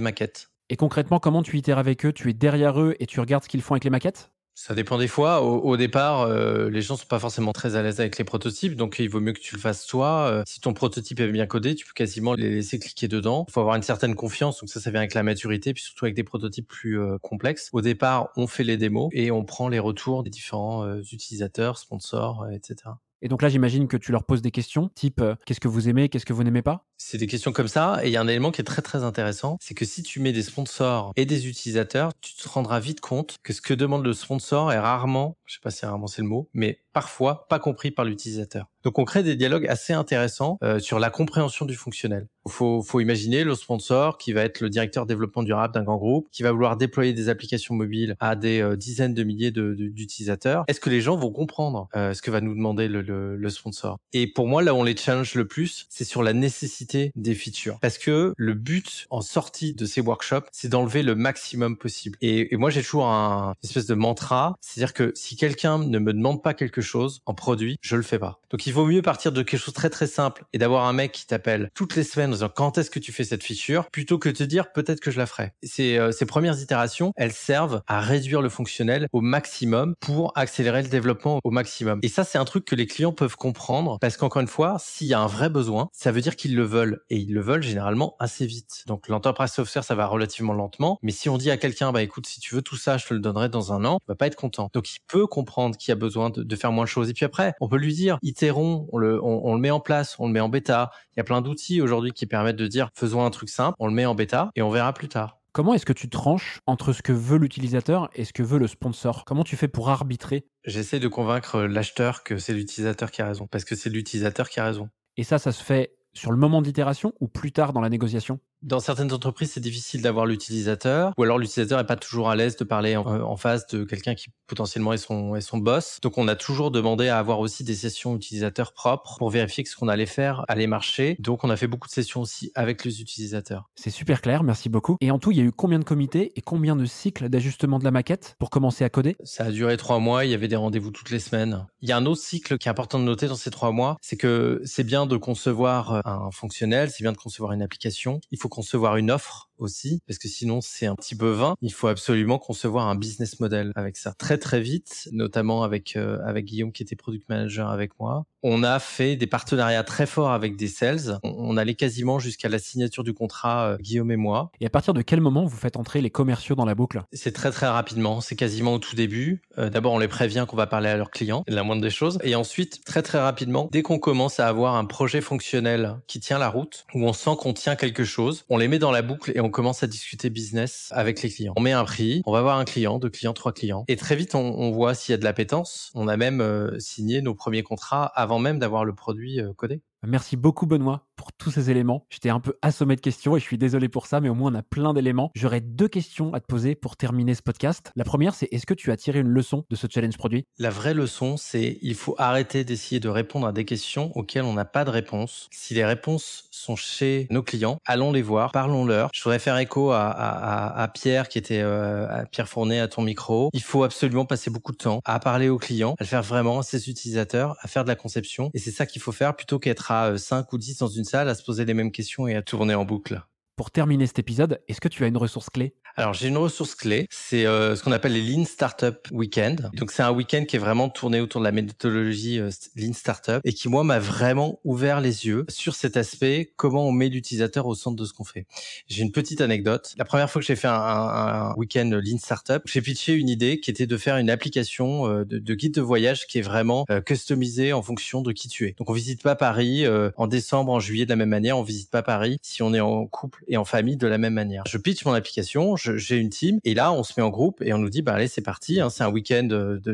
maquettes. 0.00 0.50
Et 0.68 0.76
concrètement, 0.76 1.20
comment 1.20 1.42
tu 1.42 1.56
itères 1.56 1.78
avec 1.78 2.04
eux? 2.04 2.12
Tu 2.12 2.30
es 2.30 2.32
derrière 2.32 2.80
eux 2.80 2.96
et 2.98 3.06
tu 3.06 3.20
regardes 3.20 3.44
ce 3.44 3.48
qu'ils 3.48 3.62
font 3.62 3.74
avec 3.74 3.84
les 3.84 3.90
maquettes? 3.90 4.32
Ça 4.56 4.74
dépend 4.74 4.96
des 4.96 5.06
fois. 5.06 5.42
Au, 5.42 5.76
départ, 5.76 6.22
euh, 6.22 6.70
les 6.70 6.80
gens 6.80 6.96
sont 6.96 7.04
pas 7.06 7.18
forcément 7.18 7.52
très 7.52 7.76
à 7.76 7.82
l'aise 7.82 8.00
avec 8.00 8.16
les 8.16 8.24
prototypes, 8.24 8.74
donc 8.74 8.96
il 8.98 9.08
vaut 9.10 9.20
mieux 9.20 9.34
que 9.34 9.38
tu 9.38 9.54
le 9.54 9.60
fasses 9.60 9.86
toi. 9.86 10.30
Euh, 10.30 10.42
si 10.46 10.60
ton 10.60 10.72
prototype 10.72 11.20
est 11.20 11.28
bien 11.28 11.46
codé, 11.46 11.74
tu 11.74 11.84
peux 11.84 11.92
quasiment 11.92 12.32
les 12.32 12.48
laisser 12.48 12.78
cliquer 12.78 13.06
dedans. 13.06 13.44
Il 13.48 13.52
faut 13.52 13.60
avoir 13.60 13.76
une 13.76 13.82
certaine 13.82 14.14
confiance, 14.14 14.58
donc 14.60 14.70
ça, 14.70 14.80
ça 14.80 14.90
vient 14.90 15.00
avec 15.00 15.12
la 15.12 15.22
maturité, 15.22 15.74
puis 15.74 15.82
surtout 15.82 16.06
avec 16.06 16.14
des 16.14 16.24
prototypes 16.24 16.66
plus 16.66 16.98
euh, 16.98 17.18
complexes. 17.18 17.68
Au 17.74 17.82
départ, 17.82 18.30
on 18.36 18.46
fait 18.46 18.64
les 18.64 18.78
démos 18.78 19.10
et 19.12 19.30
on 19.30 19.44
prend 19.44 19.68
les 19.68 19.78
retours 19.78 20.22
des 20.22 20.30
différents 20.30 20.90
utilisateurs, 21.00 21.76
sponsors, 21.76 22.46
etc. 22.50 22.94
Et 23.20 23.28
donc 23.28 23.42
là, 23.42 23.50
j'imagine 23.50 23.88
que 23.88 23.98
tu 23.98 24.10
leur 24.10 24.24
poses 24.24 24.40
des 24.40 24.50
questions, 24.50 24.88
type 24.94 25.22
qu'est-ce 25.44 25.60
que 25.60 25.68
vous 25.68 25.90
aimez, 25.90 26.08
qu'est-ce 26.08 26.24
que 26.24 26.32
vous 26.32 26.44
n'aimez 26.44 26.62
pas? 26.62 26.86
C'est 26.98 27.18
des 27.18 27.26
questions 27.26 27.52
comme 27.52 27.68
ça. 27.68 28.00
Et 28.02 28.08
il 28.08 28.12
y 28.12 28.16
a 28.16 28.20
un 28.20 28.28
élément 28.28 28.50
qui 28.50 28.60
est 28.60 28.64
très 28.64 28.82
très 28.82 29.04
intéressant, 29.04 29.58
c'est 29.60 29.74
que 29.74 29.84
si 29.84 30.02
tu 30.02 30.20
mets 30.20 30.32
des 30.32 30.42
sponsors 30.42 31.12
et 31.16 31.26
des 31.26 31.48
utilisateurs, 31.48 32.12
tu 32.20 32.34
te 32.34 32.48
rendras 32.48 32.80
vite 32.80 33.00
compte 33.00 33.36
que 33.42 33.52
ce 33.52 33.60
que 33.60 33.74
demande 33.74 34.04
le 34.04 34.12
sponsor 34.12 34.72
est 34.72 34.78
rarement, 34.78 35.36
je 35.44 35.54
sais 35.54 35.60
pas 35.62 35.70
si 35.70 35.84
rarement 35.84 36.06
c'est 36.06 36.22
le 36.22 36.28
mot, 36.28 36.48
mais 36.54 36.80
parfois 36.92 37.46
pas 37.48 37.58
compris 37.58 37.90
par 37.90 38.06
l'utilisateur. 38.06 38.70
Donc 38.82 38.98
on 38.98 39.04
crée 39.04 39.22
des 39.22 39.36
dialogues 39.36 39.66
assez 39.66 39.92
intéressants 39.92 40.58
euh, 40.62 40.78
sur 40.78 40.98
la 40.98 41.10
compréhension 41.10 41.66
du 41.66 41.74
fonctionnel. 41.74 42.28
Faut, 42.48 42.82
faut 42.82 43.00
imaginer 43.00 43.42
le 43.42 43.54
sponsor 43.54 44.16
qui 44.16 44.32
va 44.32 44.42
être 44.42 44.60
le 44.60 44.70
directeur 44.70 45.04
développement 45.04 45.42
durable 45.42 45.74
d'un 45.74 45.82
grand 45.82 45.96
groupe, 45.96 46.28
qui 46.30 46.42
va 46.44 46.52
vouloir 46.52 46.76
déployer 46.76 47.12
des 47.12 47.28
applications 47.28 47.74
mobiles 47.74 48.14
à 48.20 48.36
des 48.36 48.62
euh, 48.62 48.76
dizaines 48.76 49.12
de 49.12 49.24
milliers 49.24 49.50
d'utilisateurs. 49.50 50.64
Est-ce 50.68 50.80
que 50.80 50.88
les 50.88 51.00
gens 51.00 51.16
vont 51.16 51.32
comprendre 51.32 51.88
euh, 51.96 52.14
ce 52.14 52.22
que 52.22 52.30
va 52.30 52.40
nous 52.40 52.54
demander 52.54 52.88
le, 52.88 53.02
le, 53.02 53.36
le, 53.36 53.50
sponsor? 53.50 53.98
Et 54.12 54.26
pour 54.28 54.46
moi, 54.46 54.62
là 54.62 54.72
où 54.72 54.78
on 54.78 54.84
les 54.84 54.96
challenge 54.96 55.34
le 55.34 55.46
plus, 55.46 55.86
c'est 55.90 56.04
sur 56.04 56.22
la 56.22 56.32
nécessité 56.32 56.85
des 57.14 57.34
features. 57.34 57.78
Parce 57.80 57.98
que 57.98 58.34
le 58.36 58.54
but 58.54 59.06
en 59.10 59.20
sortie 59.20 59.74
de 59.74 59.86
ces 59.86 60.00
workshops, 60.00 60.46
c'est 60.52 60.68
d'enlever 60.68 61.02
le 61.02 61.14
maximum 61.14 61.76
possible. 61.76 62.16
Et, 62.20 62.56
moi, 62.56 62.70
j'ai 62.70 62.82
toujours 62.82 63.06
un 63.06 63.54
espèce 63.62 63.86
de 63.86 63.94
mantra, 63.94 64.56
c'est-à-dire 64.60 64.94
que 64.94 65.12
si 65.14 65.36
quelqu'un 65.36 65.78
ne 65.78 65.98
me 65.98 66.12
demande 66.12 66.42
pas 66.42 66.54
quelque 66.54 66.80
chose 66.80 67.20
en 67.26 67.34
produit, 67.34 67.78
je 67.82 67.96
le 67.96 68.02
fais 68.02 68.18
pas. 68.18 68.40
Donc 68.50 68.66
il 68.66 68.72
vaut 68.72 68.86
mieux 68.86 69.02
partir 69.02 69.32
de 69.32 69.42
quelque 69.42 69.60
chose 69.60 69.74
très 69.74 69.90
très 69.90 70.06
simple 70.06 70.44
et 70.52 70.58
d'avoir 70.58 70.86
un 70.86 70.92
mec 70.92 71.12
qui 71.12 71.26
t'appelle 71.26 71.70
toutes 71.74 71.96
les 71.96 72.04
semaines 72.04 72.30
en 72.30 72.34
disant 72.34 72.50
quand 72.54 72.78
est-ce 72.78 72.90
que 72.90 72.98
tu 72.98 73.12
fais 73.12 73.24
cette 73.24 73.42
feature? 73.42 73.86
plutôt 73.90 74.18
que 74.18 74.28
de 74.28 74.34
te 74.34 74.44
dire 74.44 74.72
peut-être 74.72 75.00
que 75.00 75.10
je 75.10 75.18
la 75.18 75.26
ferai. 75.26 75.52
Ces, 75.62 75.96
euh, 75.96 76.12
ces 76.12 76.26
premières 76.26 76.60
itérations, 76.60 77.12
elles 77.16 77.32
servent 77.32 77.82
à 77.86 78.00
réduire 78.00 78.42
le 78.42 78.48
fonctionnel 78.48 79.08
au 79.12 79.20
maximum 79.20 79.94
pour 80.00 80.32
accélérer 80.36 80.82
le 80.82 80.88
développement 80.88 81.40
au 81.44 81.50
maximum. 81.50 82.00
Et 82.02 82.08
ça, 82.08 82.24
c'est 82.24 82.38
un 82.38 82.44
truc 82.44 82.64
que 82.64 82.74
les 82.74 82.86
clients 82.86 83.12
peuvent 83.12 83.36
comprendre 83.36 83.98
parce 84.00 84.16
qu'encore 84.16 84.42
une 84.42 84.48
fois, 84.48 84.76
s'il 84.78 85.06
y 85.06 85.14
a 85.14 85.20
un 85.20 85.26
vrai 85.26 85.48
besoin, 85.48 85.88
ça 85.92 86.12
veut 86.12 86.20
dire 86.20 86.36
qu'ils 86.36 86.54
le 86.54 86.62
veulent 86.64 86.75
et 87.10 87.16
ils 87.16 87.32
le 87.32 87.40
veulent 87.40 87.62
généralement 87.62 88.16
assez 88.18 88.46
vite. 88.46 88.84
Donc 88.86 89.08
l'enterprise 89.08 89.50
software, 89.50 89.84
ça 89.84 89.94
va 89.94 90.06
relativement 90.06 90.52
lentement. 90.52 90.98
Mais 91.02 91.12
si 91.12 91.28
on 91.28 91.38
dit 91.38 91.50
à 91.50 91.56
quelqu'un, 91.56 91.92
bah 91.92 92.02
écoute, 92.02 92.26
si 92.26 92.40
tu 92.40 92.54
veux 92.54 92.62
tout 92.62 92.76
ça, 92.76 92.96
je 92.96 93.06
te 93.06 93.14
le 93.14 93.20
donnerai 93.20 93.48
dans 93.48 93.72
un 93.72 93.84
an, 93.84 93.98
il 94.02 94.08
va 94.08 94.14
pas 94.14 94.26
être 94.26 94.36
content. 94.36 94.70
Donc 94.72 94.94
il 94.94 94.98
peut 95.06 95.26
comprendre 95.26 95.76
qu'il 95.76 95.90
y 95.90 95.92
a 95.92 95.96
besoin 95.96 96.30
de, 96.30 96.42
de 96.42 96.56
faire 96.56 96.72
moins 96.72 96.84
de 96.84 96.88
choses. 96.88 97.10
Et 97.10 97.14
puis 97.14 97.24
après, 97.24 97.54
on 97.60 97.68
peut 97.68 97.78
lui 97.78 97.94
dire, 97.94 98.18
itérons, 98.22 98.88
on 98.92 98.98
le, 98.98 99.22
on, 99.22 99.46
on, 99.46 99.54
le 99.54 99.60
met 99.60 99.70
en 99.70 99.80
place, 99.80 100.16
on 100.18 100.26
le 100.26 100.32
met 100.32 100.40
en 100.40 100.48
bêta. 100.48 100.90
Il 101.14 101.18
y 101.18 101.20
a 101.20 101.24
plein 101.24 101.40
d'outils 101.42 101.80
aujourd'hui 101.80 102.12
qui 102.12 102.26
permettent 102.26 102.56
de 102.56 102.66
dire, 102.66 102.90
faisons 102.94 103.24
un 103.24 103.30
truc 103.30 103.48
simple, 103.48 103.76
on 103.78 103.86
le 103.86 103.94
met 103.94 104.06
en 104.06 104.14
bêta 104.14 104.50
et 104.54 104.62
on 104.62 104.70
verra 104.70 104.92
plus 104.92 105.08
tard. 105.08 105.38
Comment 105.56 105.72
est-ce 105.72 105.86
que 105.86 105.94
tu 105.94 106.10
tranches 106.10 106.60
entre 106.66 106.92
ce 106.92 107.00
que 107.00 107.12
veut 107.12 107.38
l'utilisateur 107.38 108.10
et 108.14 108.26
ce 108.26 108.34
que 108.34 108.42
veut 108.42 108.58
le 108.58 108.66
sponsor? 108.66 109.24
Comment 109.24 109.42
tu 109.42 109.56
fais 109.56 109.68
pour 109.68 109.88
arbitrer? 109.88 110.44
J'essaie 110.66 111.00
de 111.00 111.08
convaincre 111.08 111.62
l'acheteur 111.62 112.24
que 112.24 112.36
c'est 112.36 112.52
l'utilisateur 112.52 113.10
qui 113.10 113.22
a 113.22 113.26
raison, 113.26 113.46
parce 113.46 113.64
que 113.64 113.74
c'est 113.74 113.88
l'utilisateur 113.88 114.50
qui 114.50 114.60
a 114.60 114.66
raison. 114.66 114.90
Et 115.16 115.24
ça, 115.24 115.38
ça 115.38 115.52
se 115.52 115.64
fait 115.64 115.96
sur 116.16 116.30
le 116.30 116.38
moment 116.38 116.62
d'itération 116.62 117.12
ou 117.20 117.28
plus 117.28 117.52
tard 117.52 117.72
dans 117.72 117.80
la 117.80 117.90
négociation? 117.90 118.40
Dans 118.66 118.80
certaines 118.80 119.12
entreprises, 119.12 119.52
c'est 119.52 119.60
difficile 119.60 120.02
d'avoir 120.02 120.26
l'utilisateur, 120.26 121.12
ou 121.16 121.22
alors 121.22 121.38
l'utilisateur 121.38 121.78
n'est 121.78 121.86
pas 121.86 121.96
toujours 121.96 122.28
à 122.28 122.36
l'aise 122.36 122.56
de 122.56 122.64
parler 122.64 122.96
en, 122.96 123.06
en 123.06 123.36
face 123.36 123.66
de 123.68 123.84
quelqu'un 123.84 124.14
qui 124.14 124.26
potentiellement 124.48 124.92
est 124.92 124.98
son, 124.98 125.34
est 125.36 125.40
son 125.40 125.58
boss. 125.58 125.98
Donc 126.02 126.18
on 126.18 126.28
a 126.28 126.36
toujours 126.36 126.70
demandé 126.70 127.08
à 127.08 127.18
avoir 127.18 127.38
aussi 127.38 127.64
des 127.64 127.74
sessions 127.74 128.16
utilisateurs 128.16 128.72
propres 128.72 129.16
pour 129.18 129.30
vérifier 129.30 129.64
que 129.64 129.70
ce 129.70 129.76
qu'on 129.76 129.88
allait 129.88 130.06
faire 130.06 130.44
allait 130.48 130.66
marcher. 130.66 131.16
Donc 131.20 131.44
on 131.44 131.50
a 131.50 131.56
fait 131.56 131.66
beaucoup 131.68 131.88
de 131.88 131.92
sessions 131.92 132.20
aussi 132.20 132.50
avec 132.54 132.84
les 132.84 133.00
utilisateurs. 133.00 133.70
C'est 133.76 133.90
super 133.90 134.20
clair, 134.20 134.42
merci 134.42 134.68
beaucoup. 134.68 134.96
Et 135.00 135.10
en 135.10 135.18
tout, 135.18 135.30
il 135.30 135.38
y 135.38 135.40
a 135.40 135.44
eu 135.44 135.52
combien 135.52 135.78
de 135.78 135.84
comités 135.84 136.32
et 136.36 136.40
combien 136.40 136.74
de 136.74 136.86
cycles 136.86 137.28
d'ajustement 137.28 137.78
de 137.78 137.84
la 137.84 137.92
maquette 137.92 138.34
pour 138.38 138.50
commencer 138.50 138.84
à 138.84 138.90
coder? 138.90 139.16
Ça 139.22 139.44
a 139.44 139.50
duré 139.52 139.76
trois 139.76 140.00
mois, 140.00 140.24
il 140.24 140.32
y 140.32 140.34
avait 140.34 140.48
des 140.48 140.56
rendez-vous 140.56 140.90
toutes 140.90 141.10
les 141.10 141.20
semaines. 141.20 141.66
Il 141.82 141.88
y 141.88 141.92
a 141.92 141.96
un 141.96 142.06
autre 142.06 142.20
cycle 142.20 142.58
qui 142.58 142.68
est 142.68 142.70
important 142.70 142.98
de 142.98 143.04
noter 143.04 143.28
dans 143.28 143.36
ces 143.36 143.50
trois 143.50 143.70
mois, 143.70 143.96
c'est 144.00 144.16
que 144.16 144.60
c'est 144.64 144.84
bien 144.84 145.06
de 145.06 145.16
concevoir 145.16 146.04
un 146.04 146.30
fonctionnel, 146.32 146.90
c'est 146.90 147.04
bien 147.04 147.12
de 147.12 147.16
concevoir 147.16 147.52
une 147.52 147.62
application. 147.62 148.20
Il 148.30 148.38
faut 148.38 148.48
concevoir 148.56 148.96
une 148.96 149.10
offre 149.10 149.50
aussi, 149.58 150.00
parce 150.06 150.18
que 150.18 150.28
sinon 150.28 150.60
c'est 150.60 150.86
un 150.86 150.94
petit 150.94 151.14
peu 151.14 151.30
vain. 151.30 151.54
Il 151.62 151.72
faut 151.72 151.88
absolument 151.88 152.38
concevoir 152.38 152.88
un 152.88 152.94
business 152.94 153.40
model 153.40 153.72
avec 153.74 153.96
ça. 153.96 154.14
Très 154.18 154.38
très 154.38 154.60
vite, 154.60 155.08
notamment 155.12 155.62
avec 155.62 155.96
euh, 155.96 156.18
avec 156.24 156.44
Guillaume 156.44 156.72
qui 156.72 156.82
était 156.82 156.96
product 156.96 157.28
manager 157.28 157.70
avec 157.70 157.92
moi. 157.98 158.24
On 158.42 158.62
a 158.62 158.78
fait 158.78 159.16
des 159.16 159.26
partenariats 159.26 159.82
très 159.82 160.06
forts 160.06 160.30
avec 160.30 160.56
des 160.56 160.68
sales. 160.68 161.18
On, 161.24 161.34
on 161.36 161.56
allait 161.56 161.74
quasiment 161.74 162.18
jusqu'à 162.18 162.48
la 162.48 162.58
signature 162.58 163.02
du 163.02 163.12
contrat 163.12 163.70
euh, 163.70 163.76
Guillaume 163.78 164.10
et 164.10 164.16
moi. 164.16 164.50
Et 164.60 164.66
à 164.66 164.70
partir 164.70 164.94
de 164.94 165.02
quel 165.02 165.20
moment 165.20 165.44
vous 165.44 165.56
faites 165.56 165.76
entrer 165.76 166.00
les 166.00 166.10
commerciaux 166.10 166.54
dans 166.54 166.64
la 166.64 166.74
boucle? 166.74 167.02
C'est 167.12 167.32
très 167.32 167.50
très 167.50 167.66
rapidement. 167.66 168.20
C'est 168.20 168.36
quasiment 168.36 168.74
au 168.74 168.78
tout 168.78 168.94
début. 168.94 169.42
Euh, 169.58 169.70
D'abord 169.70 169.92
on 169.92 169.98
les 169.98 170.08
prévient 170.08 170.44
qu'on 170.48 170.56
va 170.56 170.66
parler 170.66 170.88
à 170.88 170.96
leurs 170.96 171.10
clients, 171.10 171.42
la 171.48 171.62
moindre 171.62 171.82
des 171.82 171.90
choses. 171.90 172.18
Et 172.22 172.34
ensuite 172.34 172.84
très 172.84 173.02
très 173.02 173.18
rapidement, 173.18 173.68
dès 173.72 173.82
qu'on 173.82 173.98
commence 173.98 174.40
à 174.40 174.46
avoir 174.46 174.76
un 174.76 174.84
projet 174.84 175.20
fonctionnel 175.20 175.96
qui 176.06 176.20
tient 176.20 176.38
la 176.38 176.48
route, 176.48 176.86
où 176.94 177.04
on 177.04 177.12
sent 177.12 177.30
qu'on 177.38 177.52
tient 177.52 177.76
quelque 177.76 178.04
chose, 178.04 178.44
on 178.48 178.58
les 178.58 178.68
met 178.68 178.78
dans 178.78 178.90
la 178.92 179.02
boucle 179.02 179.32
et 179.34 179.40
on 179.40 179.45
commence 179.50 179.82
à 179.82 179.86
discuter 179.86 180.30
business 180.30 180.88
avec 180.92 181.22
les 181.22 181.30
clients. 181.30 181.54
On 181.56 181.60
met 181.60 181.72
un 181.72 181.84
prix, 181.84 182.22
on 182.26 182.32
va 182.32 182.42
voir 182.42 182.58
un 182.58 182.64
client, 182.64 182.98
deux 182.98 183.10
clients, 183.10 183.32
trois 183.32 183.52
clients. 183.52 183.84
Et 183.88 183.96
très 183.96 184.16
vite, 184.16 184.34
on, 184.34 184.40
on 184.40 184.70
voit 184.70 184.94
s'il 184.94 185.12
y 185.12 185.14
a 185.14 185.18
de 185.18 185.24
l'appétence. 185.24 185.90
On 185.94 186.08
a 186.08 186.16
même 186.16 186.40
euh, 186.40 186.78
signé 186.78 187.22
nos 187.22 187.34
premiers 187.34 187.62
contrats 187.62 188.06
avant 188.06 188.38
même 188.38 188.58
d'avoir 188.58 188.84
le 188.84 188.94
produit 188.94 189.40
euh, 189.40 189.52
codé. 189.52 189.80
Merci 190.04 190.36
beaucoup 190.36 190.66
Benoît 190.66 191.06
pour 191.16 191.32
tous 191.32 191.50
ces 191.50 191.70
éléments. 191.70 192.06
J'étais 192.10 192.28
un 192.28 192.40
peu 192.40 192.56
assommé 192.62 192.94
de 192.94 193.00
questions 193.00 193.36
et 193.36 193.40
je 193.40 193.44
suis 193.44 193.58
désolé 193.58 193.88
pour 193.88 194.06
ça, 194.06 194.20
mais 194.20 194.28
au 194.28 194.34
moins 194.34 194.52
on 194.52 194.54
a 194.54 194.62
plein 194.62 194.92
d'éléments. 194.92 195.30
J'aurais 195.34 195.60
deux 195.60 195.88
questions 195.88 196.34
à 196.34 196.40
te 196.40 196.46
poser 196.46 196.74
pour 196.74 196.96
terminer 196.96 197.34
ce 197.34 197.42
podcast. 197.42 197.90
La 197.96 198.04
première, 198.04 198.34
c'est 198.34 198.48
est-ce 198.52 198.66
que 198.66 198.74
tu 198.74 198.92
as 198.92 198.96
tiré 198.96 199.20
une 199.20 199.28
leçon 199.28 199.64
de 199.70 199.76
ce 199.76 199.86
challenge 199.90 200.16
produit? 200.18 200.44
La 200.58 200.70
vraie 200.70 200.94
leçon, 200.94 201.36
c'est 201.36 201.78
il 201.80 201.94
faut 201.94 202.14
arrêter 202.18 202.64
d'essayer 202.64 203.00
de 203.00 203.08
répondre 203.08 203.46
à 203.46 203.52
des 203.52 203.64
questions 203.64 204.12
auxquelles 204.16 204.44
on 204.44 204.52
n'a 204.52 204.64
pas 204.64 204.84
de 204.84 204.90
réponse. 204.90 205.48
Si 205.50 205.74
les 205.74 205.84
réponses 205.84 206.48
sont 206.50 206.76
chez 206.76 207.26
nos 207.30 207.42
clients, 207.42 207.78
allons 207.86 208.12
les 208.12 208.22
voir, 208.22 208.52
parlons-leur. 208.52 209.10
Je 209.14 209.22
voudrais 209.22 209.38
faire 209.38 209.58
écho 209.58 209.90
à, 209.92 210.90
Pierre 210.94 211.28
qui 211.28 211.38
était 211.38 211.60
euh, 211.62 212.24
Pierre 212.30 212.48
Fournet 212.48 212.78
à 212.80 212.88
ton 212.88 213.02
micro. 213.02 213.50
Il 213.52 213.62
faut 213.62 213.82
absolument 213.82 214.24
passer 214.24 214.50
beaucoup 214.50 214.72
de 214.72 214.76
temps 214.76 215.00
à 215.04 215.18
parler 215.18 215.48
aux 215.48 215.58
clients, 215.58 215.94
à 215.98 216.04
le 216.04 216.06
faire 216.06 216.22
vraiment 216.22 216.60
à 216.60 216.62
ses 216.62 216.88
utilisateurs, 216.88 217.56
à 217.60 217.68
faire 217.68 217.82
de 217.82 217.88
la 217.88 217.96
conception. 217.96 218.50
Et 218.54 218.58
c'est 218.58 218.70
ça 218.70 218.86
qu'il 218.86 219.02
faut 219.02 219.12
faire 219.12 219.34
plutôt 219.34 219.58
qu'être 219.58 219.85
à 219.90 220.16
5 220.16 220.52
ou 220.52 220.58
10 220.58 220.78
dans 220.78 220.88
une 220.88 221.04
salle 221.04 221.28
à 221.28 221.34
se 221.34 221.42
poser 221.42 221.64
les 221.64 221.74
mêmes 221.74 221.92
questions 221.92 222.26
et 222.28 222.34
à 222.34 222.42
tourner 222.42 222.74
en 222.74 222.84
boucle. 222.84 223.22
Pour 223.56 223.70
terminer 223.70 224.06
cet 224.06 224.18
épisode, 224.18 224.60
est-ce 224.68 224.80
que 224.80 224.88
tu 224.88 225.04
as 225.04 225.06
une 225.06 225.16
ressource 225.16 225.48
clé? 225.48 225.74
Alors 225.98 226.12
j'ai 226.12 226.28
une 226.28 226.36
ressource 226.36 226.74
clé, 226.74 227.06
c'est 227.10 227.46
euh, 227.46 227.74
ce 227.74 227.82
qu'on 227.82 227.90
appelle 227.90 228.12
les 228.12 228.20
Lean 228.20 228.44
Startup 228.44 228.98
Weekend. 229.12 229.70
Donc 229.72 229.90
c'est 229.90 230.02
un 230.02 230.10
week-end 230.10 230.44
qui 230.46 230.56
est 230.56 230.58
vraiment 230.58 230.90
tourné 230.90 231.20
autour 231.22 231.40
de 231.40 231.46
la 231.46 231.52
méthodologie 231.52 232.38
euh, 232.38 232.50
Lean 232.76 232.92
Startup 232.92 233.40
et 233.44 233.54
qui 233.54 233.70
moi 233.70 233.82
m'a 233.82 233.98
vraiment 233.98 234.60
ouvert 234.64 235.00
les 235.00 235.24
yeux 235.24 235.46
sur 235.48 235.74
cet 235.74 235.96
aspect 235.96 236.52
comment 236.56 236.86
on 236.86 236.92
met 236.92 237.08
l'utilisateur 237.08 237.66
au 237.66 237.74
centre 237.74 237.96
de 237.96 238.04
ce 238.04 238.12
qu'on 238.12 238.24
fait. 238.24 238.46
J'ai 238.88 239.04
une 239.04 239.10
petite 239.10 239.40
anecdote. 239.40 239.94
La 239.96 240.04
première 240.04 240.30
fois 240.30 240.42
que 240.42 240.46
j'ai 240.46 240.54
fait 240.54 240.68
un, 240.68 240.74
un, 240.74 241.50
un 241.50 241.54
week-end 241.54 241.88
Lean 241.90 242.18
Startup, 242.18 242.60
j'ai 242.66 242.82
pitché 242.82 243.14
une 243.14 243.30
idée 243.30 243.58
qui 243.58 243.70
était 243.70 243.86
de 243.86 243.96
faire 243.96 244.18
une 244.18 244.28
application 244.28 245.08
euh, 245.08 245.24
de, 245.24 245.38
de 245.38 245.54
guide 245.54 245.72
de 245.72 245.80
voyage 245.80 246.26
qui 246.26 246.38
est 246.38 246.42
vraiment 246.42 246.84
euh, 246.90 247.00
customisée 247.00 247.72
en 247.72 247.80
fonction 247.80 248.20
de 248.20 248.32
qui 248.32 248.48
tu 248.48 248.66
es. 248.66 248.74
Donc 248.78 248.90
on 248.90 248.92
visite 248.92 249.22
pas 249.22 249.34
Paris 249.34 249.86
en 250.16 250.26
décembre, 250.26 250.72
en 250.72 250.78
juillet 250.78 251.06
de 251.06 251.10
la 251.10 251.16
même 251.16 251.30
manière, 251.30 251.56
on 251.56 251.62
visite 251.62 251.90
pas 251.90 252.02
Paris 252.02 252.36
si 252.42 252.62
on 252.62 252.74
est 252.74 252.80
en 252.80 253.06
couple 253.06 253.44
et 253.48 253.56
en 253.56 253.64
famille 253.64 253.96
de 253.96 254.06
la 254.06 254.18
même 254.18 254.34
manière. 254.34 254.64
Je 254.68 254.76
pitch 254.76 255.06
mon 255.06 255.14
application, 255.14 255.74
j'ai 255.94 256.16
une 256.16 256.30
team 256.30 256.58
et 256.64 256.74
là 256.74 256.92
on 256.92 257.02
se 257.02 257.12
met 257.16 257.22
en 257.22 257.30
groupe 257.30 257.62
et 257.62 257.72
on 257.72 257.78
nous 257.78 257.90
dit 257.90 258.02
bah 258.02 258.14
allez 258.14 258.28
c'est 258.28 258.42
parti, 258.42 258.80
hein, 258.80 258.90
c'est 258.90 259.04
un 259.04 259.10
week-end 259.10 259.48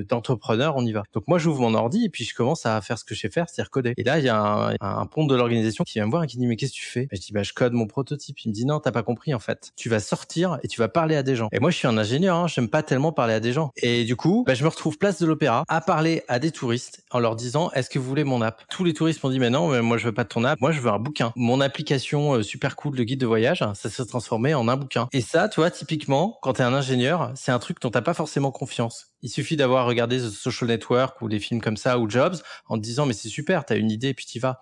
d'entrepreneur, 0.08 0.76
on 0.76 0.84
y 0.84 0.92
va. 0.92 1.02
Donc 1.12 1.24
moi 1.28 1.38
j'ouvre 1.38 1.60
mon 1.60 1.74
ordi 1.74 2.04
et 2.04 2.08
puis 2.08 2.24
je 2.24 2.34
commence 2.34 2.66
à 2.66 2.80
faire 2.80 2.98
ce 2.98 3.04
que 3.04 3.14
je 3.14 3.20
sais 3.20 3.30
faire, 3.30 3.48
c'est-à-dire 3.48 3.70
coder. 3.70 3.94
Et 3.96 4.04
là 4.04 4.18
il 4.18 4.24
y 4.24 4.28
a 4.28 4.40
un, 4.40 4.74
un 4.80 5.06
pont 5.06 5.26
de 5.26 5.34
l'organisation 5.34 5.84
qui 5.84 5.94
vient 5.94 6.06
me 6.06 6.10
voir 6.10 6.24
et 6.24 6.26
qui 6.26 6.36
dit 6.38 6.46
mais 6.46 6.56
qu'est-ce 6.56 6.72
que 6.72 6.76
tu 6.76 6.86
fais? 6.86 7.08
Je 7.12 7.20
dis 7.20 7.32
bah 7.32 7.42
je 7.42 7.52
code 7.52 7.72
mon 7.72 7.86
prototype. 7.86 8.38
Il 8.44 8.48
me 8.48 8.54
dit 8.54 8.64
non 8.64 8.80
t'as 8.80 8.92
pas 8.92 9.02
compris 9.02 9.34
en 9.34 9.38
fait. 9.38 9.72
Tu 9.76 9.88
vas 9.88 10.00
sortir 10.00 10.58
et 10.62 10.68
tu 10.68 10.80
vas 10.80 10.88
parler 10.88 11.16
à 11.16 11.22
des 11.22 11.36
gens. 11.36 11.48
Et 11.52 11.60
moi 11.60 11.70
je 11.70 11.76
suis 11.76 11.88
un 11.88 11.98
ingénieur, 11.98 12.36
hein, 12.36 12.46
j'aime 12.46 12.68
pas 12.68 12.82
tellement 12.82 13.12
parler 13.12 13.34
à 13.34 13.40
des 13.40 13.52
gens. 13.52 13.70
Et 13.76 14.04
du 14.04 14.16
coup 14.16 14.44
bah, 14.46 14.54
je 14.54 14.64
me 14.64 14.68
retrouve 14.68 14.98
place 14.98 15.20
de 15.20 15.26
l'opéra 15.26 15.64
à 15.68 15.80
parler 15.80 16.22
à 16.28 16.38
des 16.38 16.50
touristes 16.50 17.04
en 17.10 17.18
leur 17.18 17.36
disant 17.36 17.70
est-ce 17.72 17.90
que 17.90 17.98
vous 17.98 18.08
voulez 18.08 18.24
mon 18.24 18.42
app? 18.42 18.62
Tous 18.70 18.84
les 18.84 18.94
touristes 18.94 19.22
m'ont 19.22 19.30
dit 19.30 19.38
mais 19.38 19.50
non 19.50 19.68
mais 19.68 19.82
moi 19.82 19.98
je 19.98 20.06
veux 20.06 20.14
pas 20.14 20.24
de 20.24 20.28
ton 20.28 20.44
app, 20.44 20.60
moi 20.60 20.72
je 20.72 20.80
veux 20.80 20.90
un 20.90 20.98
bouquin. 20.98 21.32
Mon 21.36 21.60
application 21.60 22.34
euh, 22.34 22.42
super 22.42 22.76
cool 22.76 22.96
de 22.96 23.04
guide 23.04 23.20
de 23.20 23.26
voyage, 23.26 23.64
ça 23.74 23.90
s'est 23.90 24.04
transformé 24.04 24.54
en 24.54 24.68
un 24.68 24.76
bouquin. 24.76 25.08
Et 25.12 25.20
ça 25.20 25.48
tu 25.48 25.60
vois 25.60 25.70
typiquement 25.82 26.38
quand 26.42 26.52
tu 26.52 26.62
un 26.62 26.72
ingénieur, 26.74 27.32
c'est 27.34 27.50
un 27.50 27.58
truc 27.58 27.80
dont 27.80 27.90
t'as 27.90 28.02
pas 28.02 28.14
forcément 28.14 28.52
confiance. 28.52 29.08
Il 29.22 29.28
suffit 29.28 29.56
d'avoir 29.56 29.84
regardé 29.84 30.18
The 30.18 30.30
Social 30.30 30.68
Network 30.68 31.20
ou 31.22 31.28
des 31.28 31.40
films 31.40 31.60
comme 31.60 31.76
ça 31.76 31.98
ou 31.98 32.08
Jobs 32.08 32.36
en 32.68 32.76
te 32.76 32.82
disant 32.82 33.04
mais 33.04 33.14
c'est 33.14 33.28
super, 33.28 33.64
t'as 33.64 33.76
une 33.76 33.90
idée 33.90 34.10
et 34.10 34.14
puis 34.14 34.24
t'y 34.24 34.38
vas. 34.38 34.60